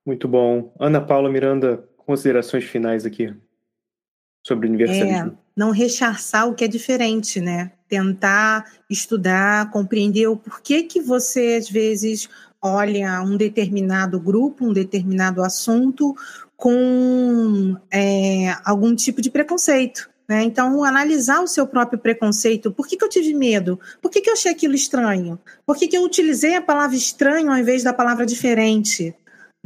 Muito 0.07 0.27
bom. 0.27 0.73
Ana 0.81 1.01
Paula 1.01 1.29
Miranda, 1.29 1.85
considerações 1.99 2.65
finais 2.65 3.05
aqui 3.05 3.35
sobre 4.47 4.67
o 4.67 4.71
universalismo. 4.71 5.33
É, 5.33 5.37
não 5.55 5.71
rechaçar 5.71 6.49
o 6.49 6.55
que 6.55 6.65
é 6.65 6.69
diferente, 6.69 7.41
né? 7.41 7.73
Tentar 7.87 8.65
estudar, 8.89 9.71
compreender 9.71 10.27
o 10.29 10.37
porquê 10.37 10.85
que 10.85 11.01
você 11.03 11.57
às 11.59 11.69
vezes 11.69 12.29
olha 12.63 13.23
um 13.23 13.37
determinado 13.37 14.21
grupo, 14.21 14.67
um 14.67 14.73
determinado 14.73 15.43
assunto 15.43 16.15
com 16.57 17.77
é, 17.91 18.55
algum 18.65 18.95
tipo 18.95 19.23
de 19.23 19.31
preconceito. 19.31 20.11
Né? 20.29 20.43
Então, 20.43 20.85
analisar 20.85 21.41
o 21.41 21.49
seu 21.49 21.67
próprio 21.67 21.99
preconceito. 21.99 22.71
Por 22.71 22.87
que, 22.87 22.97
que 22.97 23.05
eu 23.05 23.09
tive 23.09 23.33
medo? 23.33 23.81
Por 24.03 24.11
que, 24.11 24.21
que 24.21 24.29
eu 24.29 24.35
achei 24.35 24.53
aquilo 24.53 24.75
estranho? 24.75 25.39
Por 25.65 25.77
que, 25.77 25.89
que 25.89 25.97
eu 25.97 26.03
utilizei 26.03 26.55
a 26.55 26.61
palavra 26.61 26.97
estranho 26.97 27.51
ao 27.51 27.57
invés 27.57 27.83
da 27.83 27.95
palavra 27.95 28.27
diferente? 28.27 29.15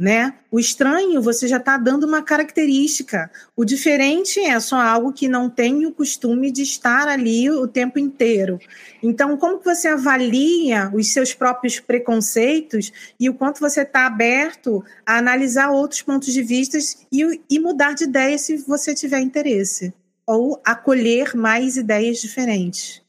Né? 0.03 0.33
O 0.51 0.59
estranho 0.59 1.21
você 1.21 1.47
já 1.47 1.55
está 1.55 1.77
dando 1.77 2.03
uma 2.03 2.21
característica. 2.21 3.31
O 3.55 3.63
diferente 3.63 4.37
é 4.37 4.59
só 4.59 4.75
algo 4.75 5.13
que 5.13 5.29
não 5.29 5.49
tem 5.49 5.85
o 5.85 5.93
costume 5.93 6.51
de 6.51 6.61
estar 6.61 7.07
ali 7.07 7.49
o 7.49 7.69
tempo 7.69 7.97
inteiro. 7.97 8.59
Então, 9.01 9.37
como 9.37 9.59
que 9.59 9.63
você 9.63 9.87
avalia 9.87 10.91
os 10.93 11.13
seus 11.13 11.33
próprios 11.33 11.79
preconceitos 11.79 12.91
e 13.17 13.29
o 13.29 13.33
quanto 13.33 13.61
você 13.61 13.83
está 13.83 14.05
aberto 14.05 14.83
a 15.05 15.19
analisar 15.19 15.71
outros 15.71 16.01
pontos 16.01 16.33
de 16.33 16.43
vista 16.43 16.77
e, 17.09 17.41
e 17.49 17.57
mudar 17.57 17.93
de 17.93 18.03
ideia 18.03 18.37
se 18.37 18.57
você 18.57 18.93
tiver 18.93 19.21
interesse? 19.21 19.93
Ou 20.27 20.61
acolher 20.65 21.33
mais 21.33 21.77
ideias 21.77 22.19
diferentes. 22.19 23.01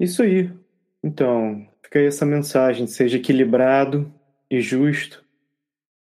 Isso 0.00 0.24
aí. 0.24 0.50
Então, 1.00 1.64
fica 1.80 2.00
aí 2.00 2.06
essa 2.06 2.26
mensagem. 2.26 2.88
Seja 2.88 3.18
equilibrado, 3.18 4.12
e 4.50 4.60
justo 4.60 5.24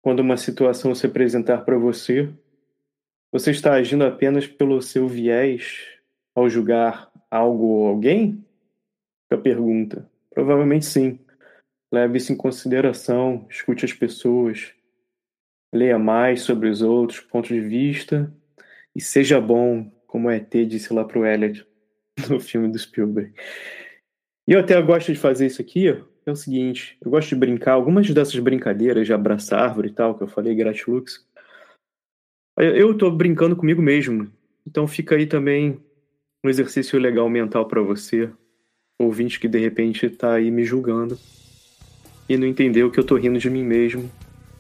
quando 0.03 0.21
uma 0.21 0.37
situação 0.37 0.95
se 0.95 1.07
apresentar 1.07 1.65
para 1.65 1.79
você? 1.79 2.33
Você 3.33 3.51
está 3.51 3.73
agindo 3.75 4.05
apenas 4.05 4.47
pelo 4.47 4.81
seu 4.81 5.09
viés 5.09 5.87
ao 6.35 6.49
julgar 6.49 7.11
algo 7.31 7.65
ou 7.65 7.87
alguém? 7.89 8.45
A 9.31 9.37
pergunta. 9.37 10.09
Provavelmente 10.31 10.87
sim. 10.87 11.19
Leve 11.93 12.19
isso 12.19 12.33
em 12.33 12.37
consideração, 12.37 13.47
escute 13.49 13.85
as 13.85 13.93
pessoas, 13.93 14.73
leia 15.73 15.99
mais 15.99 16.43
sobre 16.43 16.69
os 16.69 16.83
outros 16.83 17.21
pontos 17.21 17.51
de 17.51 17.61
vista 17.61 18.33
e 18.95 19.01
seja 19.01 19.41
bom, 19.41 19.91
como 20.07 20.31
ET 20.31 20.51
disse 20.67 20.93
lá 20.93 21.05
pro 21.05 21.25
Elliot 21.25 21.67
no 22.29 22.41
filme 22.41 22.69
do 22.69 22.79
Spielberg. 22.79 23.33
E 24.49 24.53
eu 24.53 24.61
até 24.61 24.81
gosto 24.81 25.13
de 25.13 25.19
fazer 25.19 25.47
isso 25.47 25.61
aqui, 25.61 25.93
é 26.27 26.33
o 26.33 26.37
seguinte, 26.37 26.99
eu 27.01 27.11
gosto 27.11 27.29
de 27.29 27.37
brincar, 27.37 27.75
algumas 27.75 28.11
dessas 28.11 28.39
brincadeiras 28.41 29.07
de 29.07 29.13
abraçar 29.13 29.61
árvore 29.61 29.89
e 29.89 29.93
tal, 29.93 30.17
que 30.17 30.25
eu 30.25 30.27
falei, 30.27 30.57
gratilux, 30.57 31.25
eu 32.59 32.99
tô 32.99 33.11
brincando 33.13 33.55
comigo 33.55 33.81
mesmo. 33.81 34.31
Então 34.67 34.89
fica 34.89 35.15
aí 35.15 35.27
também 35.27 35.81
um 36.45 36.49
exercício 36.49 36.99
legal 36.99 37.31
mental 37.31 37.67
para 37.67 37.81
você, 37.81 38.29
ouvinte 38.99 39.39
que 39.39 39.47
de 39.47 39.61
repente 39.61 40.11
tá 40.11 40.35
aí 40.35 40.51
me 40.51 40.65
julgando 40.65 41.17
e 42.29 42.37
não 42.37 42.47
entendeu 42.47 42.91
que 42.91 42.99
eu 42.99 43.05
tô 43.05 43.15
rindo 43.15 43.39
de 43.39 43.49
mim 43.49 43.63
mesmo 43.63 44.11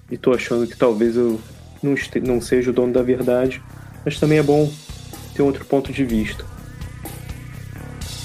e 0.08 0.16
tô 0.16 0.32
achando 0.32 0.68
que 0.68 0.76
talvez 0.76 1.16
eu 1.16 1.40
não, 1.82 1.94
não 2.22 2.40
seja 2.40 2.70
o 2.70 2.72
dono 2.72 2.92
da 2.92 3.02
verdade, 3.02 3.60
mas 4.04 4.20
também 4.20 4.38
é 4.38 4.42
bom 4.42 4.70
ter 5.34 5.42
outro 5.42 5.64
ponto 5.64 5.92
de 5.92 6.04
vista. 6.04 6.44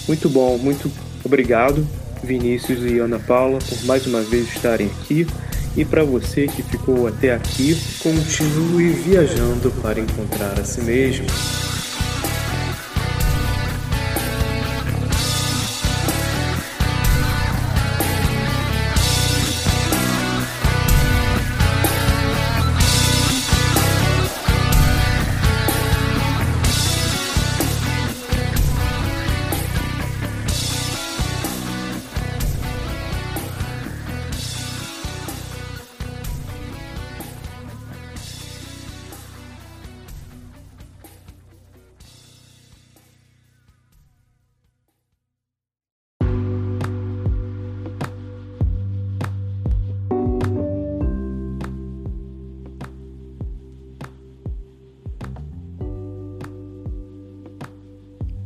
Muito 0.07 0.29
bom, 0.29 0.59
muito 0.59 0.91
obrigado 1.25 1.87
Vinícius 2.23 2.79
e 2.89 2.99
Ana 2.99 3.19
Paula 3.19 3.59
por 3.59 3.85
mais 3.85 4.05
uma 4.05 4.21
vez 4.21 4.47
estarem 4.47 4.87
aqui. 4.87 5.27
E 5.75 5.85
para 5.85 6.03
você 6.03 6.47
que 6.47 6.61
ficou 6.61 7.07
até 7.07 7.33
aqui, 7.33 7.77
continue 8.03 8.89
viajando 8.89 9.71
para 9.81 9.99
encontrar 9.99 10.59
a 10.59 10.65
si 10.65 10.81
mesmo. 10.81 11.25